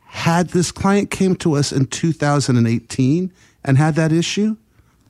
had 0.08 0.50
this 0.50 0.72
client 0.72 1.10
came 1.10 1.36
to 1.38 1.56
us 1.56 1.72
in 1.72 1.86
2018 1.86 3.32
and 3.64 3.78
had 3.78 3.96
that 3.96 4.12
issue, 4.12 4.58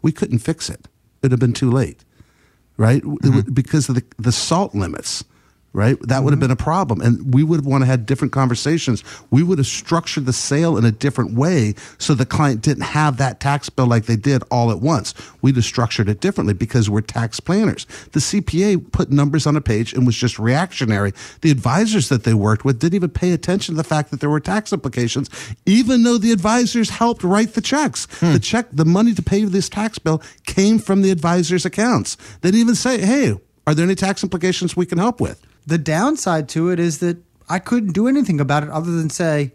we 0.01 0.11
couldn't 0.11 0.39
fix 0.39 0.69
it. 0.69 0.87
It'd 1.21 1.31
have 1.31 1.39
been 1.39 1.53
too 1.53 1.71
late, 1.71 2.03
right? 2.77 3.01
Mm-hmm. 3.01 3.51
Because 3.53 3.89
of 3.89 3.95
the, 3.95 4.03
the 4.19 4.31
SALT 4.31 4.75
limits 4.75 5.23
right? 5.73 5.97
That 6.01 6.07
mm-hmm. 6.07 6.23
would 6.25 6.31
have 6.31 6.39
mm-hmm. 6.39 6.47
been 6.47 6.51
a 6.51 6.55
problem. 6.55 7.01
And 7.01 7.33
we 7.33 7.43
would 7.43 7.57
have 7.57 7.65
want 7.65 7.81
to 7.83 7.85
have 7.85 8.05
different 8.05 8.33
conversations. 8.33 9.03
We 9.29 9.43
would 9.43 9.57
have 9.57 9.67
structured 9.67 10.25
the 10.25 10.33
sale 10.33 10.77
in 10.77 10.85
a 10.85 10.91
different 10.91 11.33
way 11.33 11.75
so 11.97 12.13
the 12.13 12.25
client 12.25 12.61
didn't 12.61 12.83
have 12.83 13.17
that 13.17 13.39
tax 13.39 13.69
bill 13.69 13.87
like 13.87 14.05
they 14.05 14.15
did 14.15 14.43
all 14.51 14.71
at 14.71 14.79
once. 14.79 15.13
We'd 15.41 15.55
have 15.55 15.65
structured 15.65 16.09
it 16.09 16.19
differently 16.19 16.53
because 16.53 16.89
we're 16.89 17.01
tax 17.01 17.39
planners. 17.39 17.85
The 18.11 18.19
CPA 18.19 18.91
put 18.91 19.11
numbers 19.11 19.47
on 19.47 19.55
a 19.55 19.61
page 19.61 19.93
and 19.93 20.05
was 20.05 20.15
just 20.15 20.39
reactionary. 20.39 21.13
The 21.41 21.51
advisors 21.51 22.09
that 22.09 22.23
they 22.23 22.33
worked 22.33 22.65
with 22.65 22.79
didn't 22.79 22.95
even 22.95 23.09
pay 23.09 23.31
attention 23.31 23.75
to 23.75 23.77
the 23.77 23.87
fact 23.87 24.11
that 24.11 24.19
there 24.19 24.29
were 24.29 24.39
tax 24.39 24.73
implications, 24.73 25.29
even 25.65 26.03
though 26.03 26.17
the 26.17 26.31
advisors 26.31 26.89
helped 26.89 27.23
write 27.23 27.53
the 27.53 27.61
checks. 27.61 28.07
Hmm. 28.19 28.33
The 28.33 28.39
check, 28.39 28.67
the 28.71 28.85
money 28.85 29.13
to 29.13 29.21
pay 29.21 29.43
this 29.45 29.69
tax 29.69 29.99
bill 29.99 30.21
came 30.45 30.79
from 30.79 31.01
the 31.01 31.11
advisors' 31.11 31.65
accounts. 31.65 32.17
They 32.41 32.49
didn't 32.49 32.61
even 32.61 32.75
say, 32.75 32.99
hey, 32.99 33.35
are 33.67 33.73
there 33.73 33.85
any 33.85 33.95
tax 33.95 34.23
implications 34.23 34.75
we 34.75 34.85
can 34.85 34.97
help 34.97 35.21
with? 35.21 35.45
The 35.65 35.77
downside 35.77 36.49
to 36.49 36.69
it 36.69 36.79
is 36.79 36.99
that 36.99 37.17
I 37.49 37.59
couldn't 37.59 37.93
do 37.93 38.07
anything 38.07 38.39
about 38.39 38.63
it 38.63 38.69
other 38.69 38.91
than 38.91 39.09
say, 39.09 39.53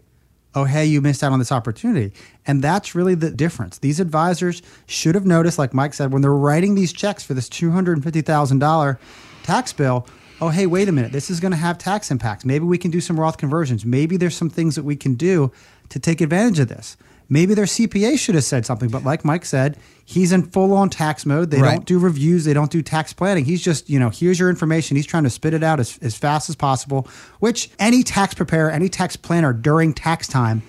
oh, 0.55 0.63
hey, 0.63 0.85
you 0.85 1.01
missed 1.01 1.23
out 1.23 1.31
on 1.31 1.39
this 1.39 1.51
opportunity. 1.51 2.13
And 2.45 2.63
that's 2.63 2.95
really 2.95 3.15
the 3.15 3.29
difference. 3.29 3.77
These 3.77 3.99
advisors 3.99 4.61
should 4.87 5.15
have 5.15 5.25
noticed, 5.25 5.59
like 5.59 5.73
Mike 5.73 5.93
said, 5.93 6.11
when 6.11 6.21
they're 6.21 6.33
writing 6.33 6.75
these 6.75 6.93
checks 6.93 7.23
for 7.23 7.33
this 7.33 7.49
$250,000 7.49 8.97
tax 9.43 9.73
bill, 9.73 10.07
oh, 10.41 10.49
hey, 10.49 10.65
wait 10.65 10.87
a 10.87 10.91
minute, 10.91 11.11
this 11.11 11.29
is 11.29 11.39
going 11.39 11.51
to 11.51 11.57
have 11.57 11.77
tax 11.77 12.09
impacts. 12.11 12.45
Maybe 12.45 12.65
we 12.65 12.77
can 12.77 12.91
do 12.91 13.01
some 13.01 13.19
Roth 13.19 13.37
conversions. 13.37 13.85
Maybe 13.85 14.17
there's 14.17 14.35
some 14.35 14.49
things 14.49 14.75
that 14.75 14.83
we 14.83 14.95
can 14.95 15.15
do 15.15 15.51
to 15.89 15.99
take 15.99 16.21
advantage 16.21 16.59
of 16.59 16.67
this. 16.67 16.97
Maybe 17.29 17.53
their 17.53 17.65
CPA 17.65 18.17
should 18.17 18.35
have 18.35 18.43
said 18.45 18.65
something, 18.65 18.89
but 18.89 19.03
like 19.03 19.25
Mike 19.25 19.43
said, 19.45 19.77
he's 20.05 20.31
in 20.31 20.43
full 20.43 20.73
on 20.73 20.89
tax 20.89 21.25
mode. 21.25 21.51
They 21.51 21.61
Right. 21.61 21.73
don't 21.75 21.85
do 21.85 21.99
reviews, 21.99 22.45
they 22.45 22.53
don't 22.53 22.71
do 22.71 22.81
tax 22.81 23.11
planning. 23.11 23.43
He's 23.45 23.61
just, 23.61 23.89
you 23.89 23.99
know, 23.99 24.09
here's 24.09 24.39
your 24.39 24.49
information. 24.49 24.95
He's 24.95 25.05
trying 25.05 25.23
to 25.25 25.29
spit 25.29 25.53
it 25.53 25.63
out 25.63 25.79
as, 25.79 25.97
as 26.01 26.15
fast 26.15 26.49
as 26.49 26.55
possible, 26.55 27.07
which 27.39 27.69
any 27.79 28.03
tax 28.03 28.33
preparer, 28.33 28.71
any 28.71 28.87
tax 28.89 29.15
planner 29.17 29.51
during 29.51 29.93
tax 29.93 30.27
time, 30.27 30.61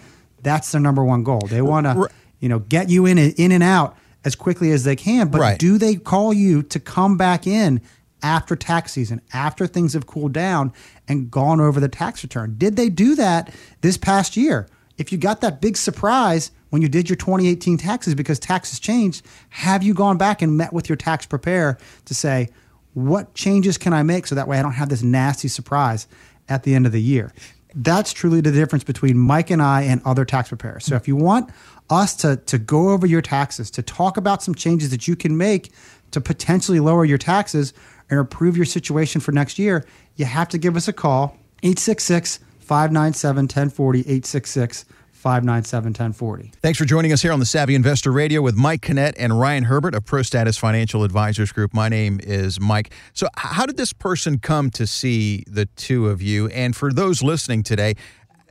that's 0.42 0.72
their 0.72 0.80
number 0.80 1.04
one 1.04 1.22
goal. 1.22 1.42
They 1.48 1.62
want 1.62 1.86
to, 1.86 2.08
you 2.40 2.48
know, 2.48 2.58
get 2.58 2.90
you 2.90 3.06
in 3.06 3.18
and, 3.18 3.34
in 3.36 3.52
and 3.52 3.62
out 3.62 3.96
as 4.24 4.34
quickly 4.34 4.72
as 4.72 4.82
they 4.84 4.96
can. 4.96 5.28
But 5.28 5.40
Right. 5.40 5.58
do 5.58 5.78
they 5.78 5.94
call 5.94 6.32
you 6.32 6.62
to 6.64 6.80
come 6.80 7.16
back 7.16 7.46
in 7.46 7.80
after 8.20 8.56
tax 8.56 8.92
season, 8.92 9.20
after 9.32 9.66
things 9.68 9.92
have 9.92 10.06
cooled 10.08 10.32
down 10.32 10.72
and 11.06 11.30
gone 11.30 11.60
over 11.60 11.78
the 11.78 11.88
tax 11.88 12.24
return? 12.24 12.56
Did 12.58 12.74
they 12.74 12.88
do 12.88 13.14
that 13.14 13.52
this 13.80 13.96
past 13.96 14.36
year? 14.36 14.66
If 14.99 15.12
you 15.12 15.19
got 15.19 15.40
that 15.40 15.61
big 15.61 15.76
surprise 15.76 16.50
when 16.71 16.83
you 16.83 16.88
did 16.88 17.09
your 17.09 17.17
2018 17.17 17.78
taxes 17.78 18.14
because 18.14 18.38
taxes 18.38 18.81
changed, 18.81 19.25
have 19.50 19.83
you 19.83 19.95
gone 19.95 20.19
back 20.19 20.43
and 20.43 20.57
met 20.57 20.73
with 20.73 20.88
your 20.88 20.97
tax 20.97 21.25
preparer 21.25 21.78
to 22.05 22.14
say, 22.14 22.49
what 22.95 23.33
changes 23.35 23.78
can 23.78 23.93
I 23.93 24.02
make 24.02 24.26
so 24.26 24.35
that 24.35 24.49
way 24.49 24.59
I 24.59 24.62
don't 24.62 24.73
have 24.73 24.88
this 24.88 25.02
nasty 25.02 25.49
surprise 25.49 26.09
at 26.49 26.64
the 26.64 26.75
end 26.75 26.85
of 26.85 26.93
the 26.93 27.00
year? 27.00 27.33
That's 27.75 28.12
truly 28.12 28.40
the 28.40 28.50
difference 28.50 28.83
between 28.83 29.17
Mike 29.17 29.50
and 29.50 29.62
I 29.62 29.83
and 29.83 30.02
other 30.05 30.25
tax 30.25 30.49
preparers. 30.49 30.85
So 30.85 30.97
if 30.97 31.07
you 31.07 31.14
want 31.14 31.50
us 31.90 32.17
to, 32.17 32.37
to 32.37 32.59
go 32.59 32.90
over 32.90 33.07
your 33.07 33.23
taxes, 33.23 33.71
to 33.73 33.83
talk 33.83 34.17
about 34.17 34.43
some 34.43 34.55
changes 34.55 34.90
that 34.90 35.07
you 35.07 35.14
can 35.14 35.37
make 35.37 35.71
to 36.11 36.21
potentially 36.21 36.81
lower 36.81 37.05
your 37.05 37.19
taxes 37.19 37.73
and 38.11 38.19
improve 38.19 38.57
your 38.57 38.67
situation 38.67 39.21
for 39.21 39.33
next 39.33 39.59
year, 39.59 39.85
you 40.17 40.25
have 40.25 40.49
to 40.49 40.59
give 40.59 40.76
us 40.76 40.88
a 40.88 40.93
call 40.93 41.37
866 41.62 42.40
597 42.68 43.44
1040. 43.44 44.00
866 44.00 44.84
597 45.12 45.88
1040. 45.88 46.52
Thanks 46.60 46.78
for 46.78 46.84
joining 46.84 47.12
us 47.12 47.22
here 47.22 47.32
on 47.32 47.40
the 47.40 47.46
Savvy 47.46 47.75
Investor 47.75 48.12
Radio 48.12 48.42
with 48.42 48.54
Mike 48.54 48.82
Kinnett 48.82 49.14
and 49.18 49.40
Ryan 49.40 49.64
Herbert 49.64 49.94
of 49.94 50.04
Pro 50.04 50.22
Status 50.22 50.58
Financial 50.58 51.02
Advisors 51.02 51.50
Group. 51.50 51.72
My 51.75 51.88
name 51.88 52.20
is 52.22 52.60
Mike. 52.60 52.92
So, 53.14 53.26
how 53.37 53.66
did 53.66 53.78
this 53.78 53.92
person 53.92 54.38
come 54.38 54.70
to 54.72 54.87
see 54.87 55.44
the 55.48 55.64
two 55.64 56.08
of 56.08 56.22
you? 56.22 56.48
And 56.48 56.76
for 56.76 56.92
those 56.92 57.22
listening 57.22 57.62
today, 57.62 57.94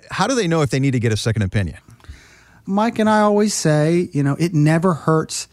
how 0.10 0.28
do 0.28 0.36
they 0.36 0.48
know 0.48 0.62
if 0.62 0.72
they 0.72 0.80
need 0.80 0.92
to 0.92 1.00
get 1.00 1.14
a 1.14 1.18
second 1.18 1.44
opinion? 1.44 1.78
Mike 2.66 3.00
and 3.00 3.10
I 3.10 3.22
always 3.22 3.54
say, 3.54 4.10
you 4.12 4.24
know, 4.24 4.36
it 4.38 4.54
never 4.54 4.94
hurts 4.94 5.48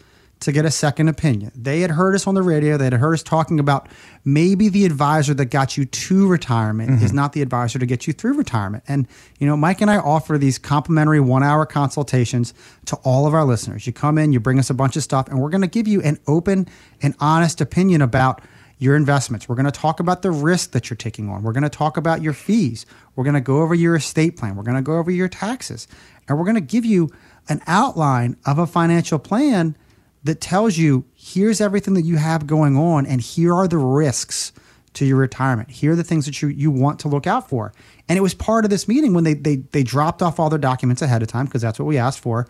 to 0.44 0.52
get 0.52 0.64
a 0.64 0.70
second 0.70 1.08
opinion. 1.08 1.52
They 1.54 1.80
had 1.80 1.90
heard 1.90 2.14
us 2.14 2.26
on 2.26 2.34
the 2.34 2.42
radio, 2.42 2.76
they 2.76 2.84
had 2.84 2.94
heard 2.94 3.14
us 3.14 3.22
talking 3.22 3.58
about 3.58 3.88
maybe 4.24 4.68
the 4.68 4.84
advisor 4.84 5.34
that 5.34 5.46
got 5.46 5.76
you 5.76 5.84
to 5.84 6.28
retirement 6.28 7.02
is 7.02 7.08
mm-hmm. 7.08 7.16
not 7.16 7.32
the 7.32 7.42
advisor 7.42 7.78
to 7.78 7.86
get 7.86 8.06
you 8.06 8.12
through 8.12 8.34
retirement. 8.34 8.84
And, 8.88 9.06
you 9.38 9.46
know, 9.46 9.56
Mike 9.56 9.80
and 9.80 9.90
I 9.90 9.96
offer 9.98 10.38
these 10.38 10.58
complimentary 10.58 11.20
one 11.20 11.42
hour 11.42 11.66
consultations 11.66 12.54
to 12.86 12.96
all 12.96 13.26
of 13.26 13.34
our 13.34 13.44
listeners. 13.44 13.86
You 13.86 13.92
come 13.92 14.18
in, 14.18 14.32
you 14.32 14.40
bring 14.40 14.58
us 14.58 14.70
a 14.70 14.74
bunch 14.74 14.96
of 14.96 15.02
stuff, 15.02 15.28
and 15.28 15.40
we're 15.40 15.50
going 15.50 15.62
to 15.62 15.66
give 15.66 15.88
you 15.88 16.00
an 16.02 16.18
open 16.26 16.68
and 17.02 17.14
honest 17.20 17.60
opinion 17.60 18.02
about 18.02 18.42
your 18.78 18.96
investments. 18.96 19.48
We're 19.48 19.54
going 19.54 19.64
to 19.66 19.72
talk 19.72 20.00
about 20.00 20.22
the 20.22 20.30
risk 20.30 20.72
that 20.72 20.90
you're 20.90 20.96
taking 20.96 21.28
on. 21.28 21.42
We're 21.42 21.52
going 21.52 21.62
to 21.62 21.70
talk 21.70 21.96
about 21.96 22.22
your 22.22 22.32
fees. 22.32 22.86
We're 23.16 23.24
going 23.24 23.34
to 23.34 23.40
go 23.40 23.62
over 23.62 23.74
your 23.74 23.96
estate 23.96 24.36
plan. 24.36 24.56
We're 24.56 24.64
going 24.64 24.76
to 24.76 24.82
go 24.82 24.98
over 24.98 25.10
your 25.10 25.28
taxes. 25.28 25.86
And 26.28 26.38
we're 26.38 26.44
going 26.44 26.56
to 26.56 26.60
give 26.60 26.84
you 26.84 27.10
an 27.48 27.60
outline 27.66 28.36
of 28.44 28.58
a 28.58 28.66
financial 28.66 29.18
plan 29.18 29.76
that 30.24 30.40
tells 30.40 30.76
you 30.76 31.04
here's 31.14 31.60
everything 31.60 31.94
that 31.94 32.02
you 32.02 32.16
have 32.16 32.46
going 32.46 32.76
on 32.76 33.06
and 33.06 33.20
here 33.20 33.54
are 33.54 33.68
the 33.68 33.78
risks 33.78 34.52
to 34.94 35.04
your 35.04 35.16
retirement. 35.18 35.70
Here 35.70 35.92
are 35.92 35.96
the 35.96 36.04
things 36.04 36.24
that 36.26 36.40
you, 36.40 36.48
you 36.48 36.70
want 36.70 37.00
to 37.00 37.08
look 37.08 37.26
out 37.26 37.48
for. 37.48 37.72
And 38.08 38.16
it 38.16 38.22
was 38.22 38.32
part 38.34 38.64
of 38.64 38.70
this 38.70 38.88
meeting 38.88 39.12
when 39.12 39.24
they, 39.24 39.34
they, 39.34 39.56
they 39.56 39.82
dropped 39.82 40.22
off 40.22 40.38
all 40.38 40.48
their 40.48 40.58
documents 40.58 41.02
ahead 41.02 41.20
of 41.22 41.28
time 41.28 41.46
because 41.46 41.62
that's 41.62 41.78
what 41.78 41.86
we 41.86 41.98
asked 41.98 42.20
for. 42.20 42.46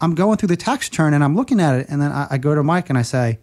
I'm 0.00 0.14
going 0.14 0.36
through 0.36 0.48
the 0.48 0.56
tax 0.56 0.88
return 0.88 1.12
and 1.12 1.24
I'm 1.24 1.34
looking 1.34 1.60
at 1.60 1.74
it 1.74 1.86
and 1.88 2.00
then 2.00 2.12
I, 2.12 2.28
I 2.30 2.38
go 2.38 2.54
to 2.54 2.62
Mike 2.62 2.88
and 2.88 2.96
I 2.96 3.02
say, 3.02 3.38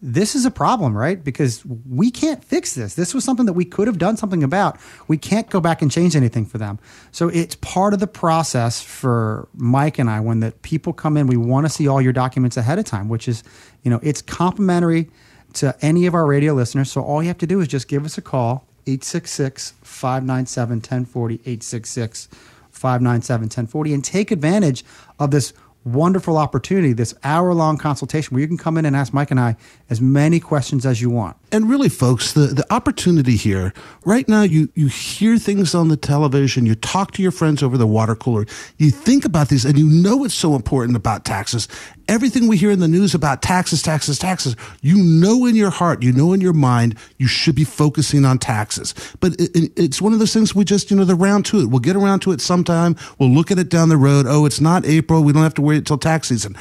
this 0.00 0.36
is 0.36 0.44
a 0.44 0.50
problem, 0.50 0.96
right? 0.96 1.22
Because 1.22 1.64
we 1.66 2.10
can't 2.10 2.44
fix 2.44 2.74
this. 2.74 2.94
This 2.94 3.14
was 3.14 3.24
something 3.24 3.46
that 3.46 3.54
we 3.54 3.64
could 3.64 3.88
have 3.88 3.98
done 3.98 4.16
something 4.16 4.44
about. 4.44 4.78
We 5.08 5.18
can't 5.18 5.50
go 5.50 5.60
back 5.60 5.82
and 5.82 5.90
change 5.90 6.14
anything 6.14 6.46
for 6.46 6.58
them. 6.58 6.78
So 7.10 7.28
it's 7.28 7.56
part 7.56 7.94
of 7.94 8.00
the 8.00 8.06
process 8.06 8.80
for 8.80 9.48
Mike 9.54 9.98
and 9.98 10.08
I 10.08 10.20
when 10.20 10.40
that 10.40 10.62
people 10.62 10.92
come 10.92 11.16
in, 11.16 11.26
we 11.26 11.36
want 11.36 11.66
to 11.66 11.70
see 11.70 11.88
all 11.88 12.00
your 12.00 12.12
documents 12.12 12.56
ahead 12.56 12.78
of 12.78 12.84
time, 12.84 13.08
which 13.08 13.26
is, 13.26 13.42
you 13.82 13.90
know, 13.90 13.98
it's 14.02 14.22
complimentary 14.22 15.10
to 15.54 15.76
any 15.80 16.06
of 16.06 16.14
our 16.14 16.26
radio 16.26 16.54
listeners. 16.54 16.92
So 16.92 17.02
all 17.02 17.20
you 17.22 17.28
have 17.28 17.38
to 17.38 17.46
do 17.46 17.60
is 17.60 17.66
just 17.66 17.88
give 17.88 18.04
us 18.04 18.16
a 18.16 18.22
call, 18.22 18.66
866 18.86 19.74
597 19.82 20.76
1040, 20.76 21.34
866 21.34 22.28
597 22.70 23.42
1040, 23.44 23.94
and 23.94 24.04
take 24.04 24.30
advantage 24.30 24.84
of 25.18 25.32
this 25.32 25.52
wonderful 25.92 26.36
opportunity, 26.36 26.92
this 26.92 27.14
hour 27.24 27.54
long 27.54 27.78
consultation 27.78 28.34
where 28.34 28.40
you 28.40 28.48
can 28.48 28.56
come 28.56 28.78
in 28.78 28.84
and 28.84 28.94
ask 28.94 29.12
Mike 29.12 29.30
and 29.30 29.40
I 29.40 29.56
as 29.90 30.00
many 30.00 30.40
questions 30.40 30.84
as 30.86 31.00
you 31.00 31.10
want. 31.10 31.36
And 31.50 31.68
really, 31.68 31.88
folks, 31.88 32.32
the, 32.32 32.48
the 32.48 32.72
opportunity 32.72 33.36
here, 33.36 33.72
right 34.04 34.28
now, 34.28 34.42
you, 34.42 34.68
you 34.74 34.88
hear 34.88 35.38
things 35.38 35.74
on 35.74 35.88
the 35.88 35.96
television, 35.96 36.66
you 36.66 36.74
talk 36.74 37.12
to 37.12 37.22
your 37.22 37.32
friends 37.32 37.62
over 37.62 37.78
the 37.78 37.86
water 37.86 38.14
cooler, 38.14 38.46
you 38.76 38.90
think 38.90 39.24
about 39.24 39.48
these, 39.48 39.64
and 39.64 39.78
you 39.78 39.88
know 39.88 40.24
it's 40.24 40.34
so 40.34 40.54
important 40.54 40.96
about 40.96 41.24
taxes. 41.24 41.68
Everything 42.08 42.46
we 42.48 42.56
hear 42.56 42.70
in 42.70 42.80
the 42.80 42.88
news 42.88 43.14
about 43.14 43.42
taxes, 43.42 43.82
taxes, 43.82 44.18
taxes, 44.18 44.56
you 44.80 44.96
know 44.96 45.44
in 45.44 45.54
your 45.54 45.68
heart, 45.70 46.02
you 46.02 46.10
know 46.10 46.32
in 46.32 46.40
your 46.40 46.54
mind, 46.54 46.96
you 47.18 47.26
should 47.26 47.54
be 47.54 47.64
focusing 47.64 48.24
on 48.24 48.38
taxes. 48.38 48.94
But 49.20 49.34
it, 49.38 49.54
it- 49.54 49.72
it's 49.76 50.00
one 50.00 50.14
of 50.14 50.18
those 50.18 50.32
things 50.32 50.54
we 50.54 50.64
just, 50.64 50.90
you 50.90 50.96
know, 50.96 51.04
the 51.04 51.14
round 51.14 51.44
to 51.46 51.60
it. 51.60 51.66
We'll 51.66 51.80
get 51.80 51.96
around 51.96 52.20
to 52.20 52.32
it 52.32 52.40
sometime. 52.40 52.96
We'll 53.18 53.30
look 53.30 53.50
at 53.50 53.58
it 53.58 53.68
down 53.68 53.90
the 53.90 53.96
road. 53.98 54.24
Oh, 54.26 54.46
it's 54.46 54.60
not 54.60 54.86
April. 54.86 55.22
We 55.22 55.32
don't 55.32 55.42
have 55.42 55.54
to 55.54 55.62
wait 55.62 55.78
until 55.78 55.98
tax 55.98 56.28
season 56.28 56.56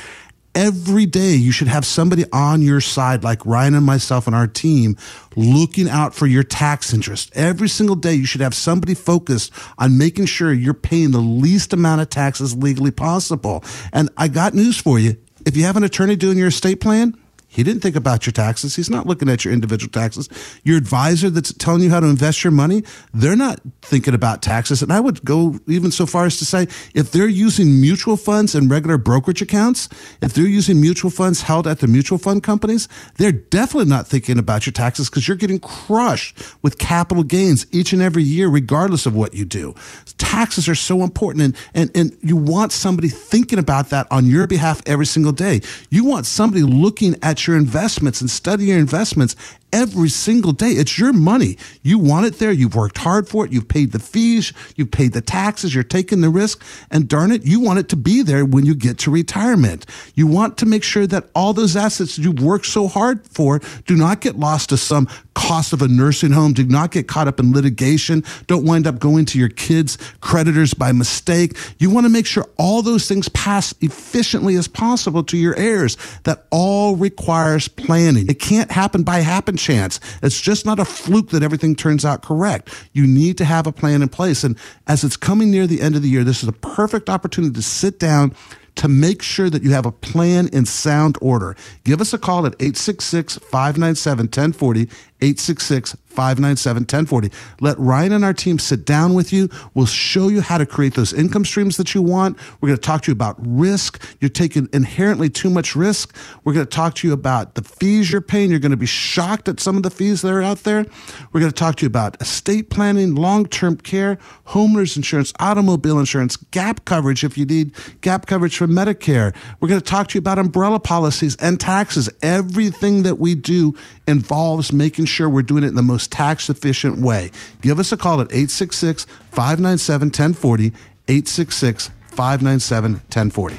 every 0.55 1.05
day 1.05 1.35
you 1.35 1.51
should 1.51 1.67
have 1.67 1.85
somebody 1.85 2.25
on 2.33 2.63
your 2.63 2.81
side 2.81 3.23
like 3.23 3.45
Ryan 3.45 3.75
and 3.75 3.85
myself 3.85 4.25
and 4.25 4.35
our 4.35 4.47
team 4.47 4.97
looking 5.35 5.87
out 5.87 6.15
for 6.15 6.25
your 6.25 6.41
tax 6.41 6.95
interest. 6.95 7.29
Every 7.35 7.69
single 7.69 7.95
day 7.95 8.15
you 8.15 8.25
should 8.25 8.41
have 8.41 8.55
somebody 8.55 8.95
focused 8.95 9.53
on 9.77 9.99
making 9.99 10.25
sure 10.25 10.51
you're 10.51 10.73
paying 10.73 11.11
the 11.11 11.19
least 11.19 11.73
amount 11.73 12.01
of 12.01 12.09
taxes 12.09 12.55
legally 12.55 12.89
possible. 12.89 13.63
And 13.93 14.09
I 14.17 14.29
got 14.29 14.55
news 14.55 14.77
for 14.79 14.97
you. 14.97 15.15
If 15.47 15.55
you 15.55 15.63
have 15.63 15.77
an 15.77 15.85
attorney 15.85 16.17
doing 16.17 16.37
your 16.37 16.49
estate 16.49 16.81
plan, 16.81 17.15
he 17.49 17.63
didn't 17.63 17.81
think 17.81 17.95
about 17.95 18.25
your 18.25 18.33
taxes. 18.33 18.75
He's 18.75 18.89
not 18.89 19.07
looking 19.07 19.29
at 19.29 19.45
your 19.45 19.53
individual 19.53 19.89
taxes. 19.89 20.29
Your 20.63 20.77
advisor 20.77 21.29
that's 21.29 21.53
telling 21.53 21.81
you 21.81 21.89
how 21.89 22.01
to 22.01 22.07
invest 22.07 22.43
your 22.43 22.51
money, 22.51 22.83
they're 23.13 23.37
not 23.37 23.61
thinking 23.81 24.13
about 24.13 24.41
taxes. 24.41 24.81
And 24.81 24.91
I 24.91 24.99
would 24.99 25.23
go 25.23 25.57
even 25.65 25.91
so 25.91 26.05
far 26.05 26.25
as 26.25 26.37
to 26.37 26.45
say 26.45 26.63
if 26.93 27.11
they're 27.11 27.27
using 27.27 27.79
mutual 27.79 28.17
funds 28.17 28.53
and 28.53 28.69
regular 28.69 28.97
brokerage 28.97 29.41
accounts, 29.41 29.87
if 30.21 30.33
they're 30.33 30.45
using 30.45 30.81
mutual 30.81 31.09
funds 31.09 31.43
held 31.43 31.67
at 31.67 31.79
the 31.79 31.87
mutual 31.87 32.17
fund 32.17 32.43
companies, 32.43 32.89
they're 33.15 33.31
definitely 33.31 33.89
not 33.89 34.07
thinking 34.07 34.37
about 34.37 34.65
your 34.65 34.73
taxes 34.73 35.09
because 35.09 35.27
you're 35.27 35.37
getting 35.37 35.59
crushed 35.59 36.37
with 36.61 36.77
capital 36.77 37.23
gains 37.23 37.65
each 37.71 37.93
and 37.93 38.01
every 38.01 38.23
year, 38.23 38.49
regardless 38.49 39.05
of 39.05 39.15
what 39.15 39.33
you 39.33 39.45
do. 39.45 39.73
Taxes 40.17 40.67
are 40.67 40.75
so 40.75 41.01
important 41.01 41.43
and, 41.43 41.55
and, 41.73 41.97
and 41.97 42.17
you 42.21 42.35
want 42.35 42.73
somebody 42.73 43.07
thinking 43.07 43.57
about 43.57 43.89
that 43.89 44.05
on 44.11 44.25
your 44.25 44.47
behalf 44.47 44.81
every 44.85 45.05
single 45.05 45.31
day. 45.31 45.61
You 45.89 46.03
want 46.03 46.25
somebody 46.25 46.63
looking 46.63 47.15
at 47.23 47.36
your 47.45 47.57
investments 47.57 48.21
and 48.21 48.29
study 48.29 48.65
your 48.65 48.79
investments 48.79 49.35
every 49.73 50.09
single 50.09 50.51
day. 50.51 50.69
It's 50.69 50.97
your 50.97 51.13
money. 51.13 51.57
You 51.81 51.99
want 51.99 52.25
it 52.25 52.39
there. 52.39 52.51
You've 52.51 52.75
worked 52.75 52.97
hard 52.97 53.27
for 53.27 53.45
it. 53.45 53.51
You've 53.51 53.67
paid 53.67 53.91
the 53.91 53.99
fees. 53.99 54.53
You've 54.75 54.91
paid 54.91 55.13
the 55.13 55.21
taxes. 55.21 55.73
You're 55.73 55.83
taking 55.83 56.21
the 56.21 56.29
risk. 56.29 56.63
And 56.89 57.07
darn 57.07 57.31
it, 57.31 57.45
you 57.45 57.59
want 57.59 57.79
it 57.79 57.89
to 57.89 57.95
be 57.95 58.21
there 58.21 58.45
when 58.45 58.65
you 58.65 58.75
get 58.75 58.97
to 58.99 59.11
retirement. 59.11 59.85
You 60.15 60.27
want 60.27 60.57
to 60.59 60.65
make 60.65 60.83
sure 60.83 61.07
that 61.07 61.29
all 61.35 61.53
those 61.53 61.75
assets 61.75 62.17
you've 62.17 62.41
worked 62.41 62.65
so 62.65 62.87
hard 62.87 63.25
for 63.27 63.59
do 63.85 63.95
not 63.95 64.21
get 64.21 64.39
lost 64.39 64.69
to 64.69 64.77
some 64.77 65.07
cost 65.33 65.71
of 65.71 65.83
a 65.83 65.87
nursing 65.87 66.31
home. 66.31 66.53
Do 66.53 66.65
not 66.65 66.91
get 66.91 67.07
caught 67.07 67.27
up 67.27 67.39
in 67.39 67.53
litigation. 67.53 68.23
Don't 68.47 68.65
wind 68.65 68.87
up 68.87 68.97
going 68.97 69.25
to 69.25 69.39
your 69.39 69.49
kids' 69.49 69.97
creditors 70.19 70.73
by 70.73 70.91
mistake. 70.91 71.55
You 71.77 71.91
want 71.91 72.05
to 72.05 72.09
make 72.09 72.25
sure 72.25 72.45
all 72.57 72.81
those 72.81 73.07
things 73.07 73.29
pass 73.29 73.73
efficiently 73.81 74.55
as 74.55 74.67
possible 74.67 75.23
to 75.25 75.37
your 75.37 75.55
heirs. 75.55 75.97
That 76.23 76.45
all 76.49 76.95
requires 76.95 77.67
planning. 77.67 78.27
It 78.29 78.39
can't 78.39 78.71
happen 78.71 79.03
by 79.03 79.19
happen 79.19 79.56
chance. 79.57 79.99
It's 80.21 80.39
just 80.39 80.65
not 80.65 80.79
a 80.79 80.85
fluke 80.85 81.29
that 81.29 81.43
everything 81.43 81.75
turns 81.75 82.05
out 82.05 82.21
correct. 82.21 82.69
You 82.93 83.05
need 83.05 83.37
to 83.39 83.45
have 83.45 83.67
a 83.67 83.71
plan 83.71 84.01
in 84.01 84.09
place. 84.09 84.43
And 84.43 84.57
as 84.87 85.03
it's 85.03 85.17
coming 85.17 85.51
near 85.51 85.67
the 85.67 85.81
end 85.81 85.95
of 85.95 86.01
the 86.01 86.09
year, 86.09 86.23
this 86.23 86.43
is 86.43 86.49
a 86.49 86.53
perfect 86.53 87.09
opportunity 87.09 87.53
to 87.53 87.61
sit 87.61 87.99
down 87.99 88.33
to 88.77 88.87
make 88.87 89.21
sure 89.21 89.49
that 89.49 89.63
you 89.63 89.71
have 89.71 89.85
a 89.85 89.91
plan 89.91 90.47
in 90.49 90.65
sound 90.65 91.17
order. 91.19 91.55
Give 91.83 91.99
us 91.99 92.13
a 92.13 92.17
call 92.17 92.45
at 92.45 92.53
866 92.59 93.39
597 93.39 94.25
1040, 94.25 94.87
866 95.21 95.95
597 96.17 96.81
1040. 96.81 97.31
Let 97.61 97.77
Ryan 97.77 98.11
and 98.11 98.25
our 98.25 98.33
team 98.33 98.57
sit 98.57 98.85
down 98.85 99.13
with 99.13 99.31
you. 99.31 99.49
We'll 99.75 99.85
show 99.85 100.29
you 100.29 100.41
how 100.41 100.57
to 100.57 100.65
create 100.65 100.95
those 100.95 101.13
income 101.13 101.45
streams 101.45 101.77
that 101.77 101.93
you 101.93 102.01
want. 102.01 102.39
We're 102.59 102.69
going 102.69 102.77
to 102.77 102.81
talk 102.81 103.03
to 103.03 103.11
you 103.11 103.13
about 103.13 103.35
risk. 103.39 104.03
You're 104.19 104.29
taking 104.29 104.67
inherently 104.73 105.29
too 105.29 105.51
much 105.51 105.75
risk. 105.75 106.15
We're 106.43 106.53
going 106.53 106.65
to 106.65 106.75
talk 106.75 106.95
to 106.95 107.07
you 107.07 107.13
about 107.13 107.53
the 107.53 107.61
fees 107.61 108.11
you're 108.11 108.21
paying. 108.21 108.49
You're 108.49 108.59
going 108.59 108.71
to 108.71 108.77
be 108.77 108.87
shocked 108.87 109.47
at 109.47 109.59
some 109.59 109.77
of 109.77 109.83
the 109.83 109.91
fees 109.91 110.23
that 110.23 110.33
are 110.33 110.41
out 110.41 110.63
there. 110.63 110.87
We're 111.31 111.39
going 111.39 111.51
to 111.51 111.55
talk 111.55 111.75
to 111.77 111.83
you 111.83 111.87
about 111.87 112.19
estate 112.19 112.71
planning, 112.71 113.13
long 113.13 113.45
term 113.45 113.77
care, 113.77 114.17
homeowners 114.47 114.97
insurance, 114.97 115.33
automobile 115.39 115.99
insurance, 115.99 116.35
gap 116.35 116.85
coverage 116.85 117.23
if 117.23 117.37
you 117.37 117.45
need 117.45 117.73
gap 118.01 118.25
coverage 118.25 118.57
for 118.57 118.67
Medicare. 118.67 119.35
We're 119.59 119.69
going 119.69 119.81
to 119.81 119.85
talk 119.85 120.07
to 120.07 120.15
you 120.15 120.19
about 120.19 120.39
umbrella 120.39 120.79
policies 120.79 121.35
and 121.35 121.59
taxes. 121.59 122.09
Everything 122.23 123.03
that 123.03 123.19
we 123.19 123.35
do 123.35 123.75
involves 124.07 124.73
making 124.73 125.05
sure 125.05 125.29
we're 125.29 125.41
doing 125.41 125.63
it 125.63 125.67
in 125.67 125.75
the 125.75 125.83
most 125.83 126.11
tax 126.11 126.49
efficient 126.49 126.99
way. 126.99 127.31
Give 127.61 127.79
us 127.79 127.91
a 127.91 127.97
call 127.97 128.21
at 128.21 128.31
866 128.31 129.05
597 129.31 130.07
1040. 130.07 130.67
866 131.07 131.91
597 132.09 132.91
1040. 132.93 133.57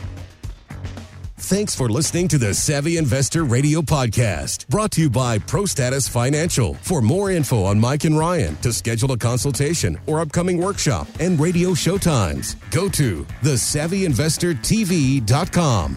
Thanks 1.40 1.72
for 1.74 1.88
listening 1.88 2.28
to 2.28 2.36
the 2.36 2.52
Savvy 2.52 2.98
Investor 2.98 3.44
Radio 3.44 3.80
Podcast, 3.80 4.68
brought 4.68 4.90
to 4.92 5.00
you 5.02 5.08
by 5.08 5.38
ProStatus 5.38 6.10
Financial. 6.10 6.74
For 6.74 7.00
more 7.00 7.30
info 7.30 7.62
on 7.62 7.78
Mike 7.78 8.02
and 8.04 8.18
Ryan, 8.18 8.56
to 8.56 8.72
schedule 8.72 9.12
a 9.12 9.16
consultation 9.16 9.98
or 10.06 10.18
upcoming 10.20 10.58
workshop 10.58 11.06
and 11.20 11.40
radio 11.40 11.74
show 11.74 11.96
times, 11.96 12.56
go 12.72 12.88
to 12.88 13.24
thesavvyinvestortv.com. 13.42 15.96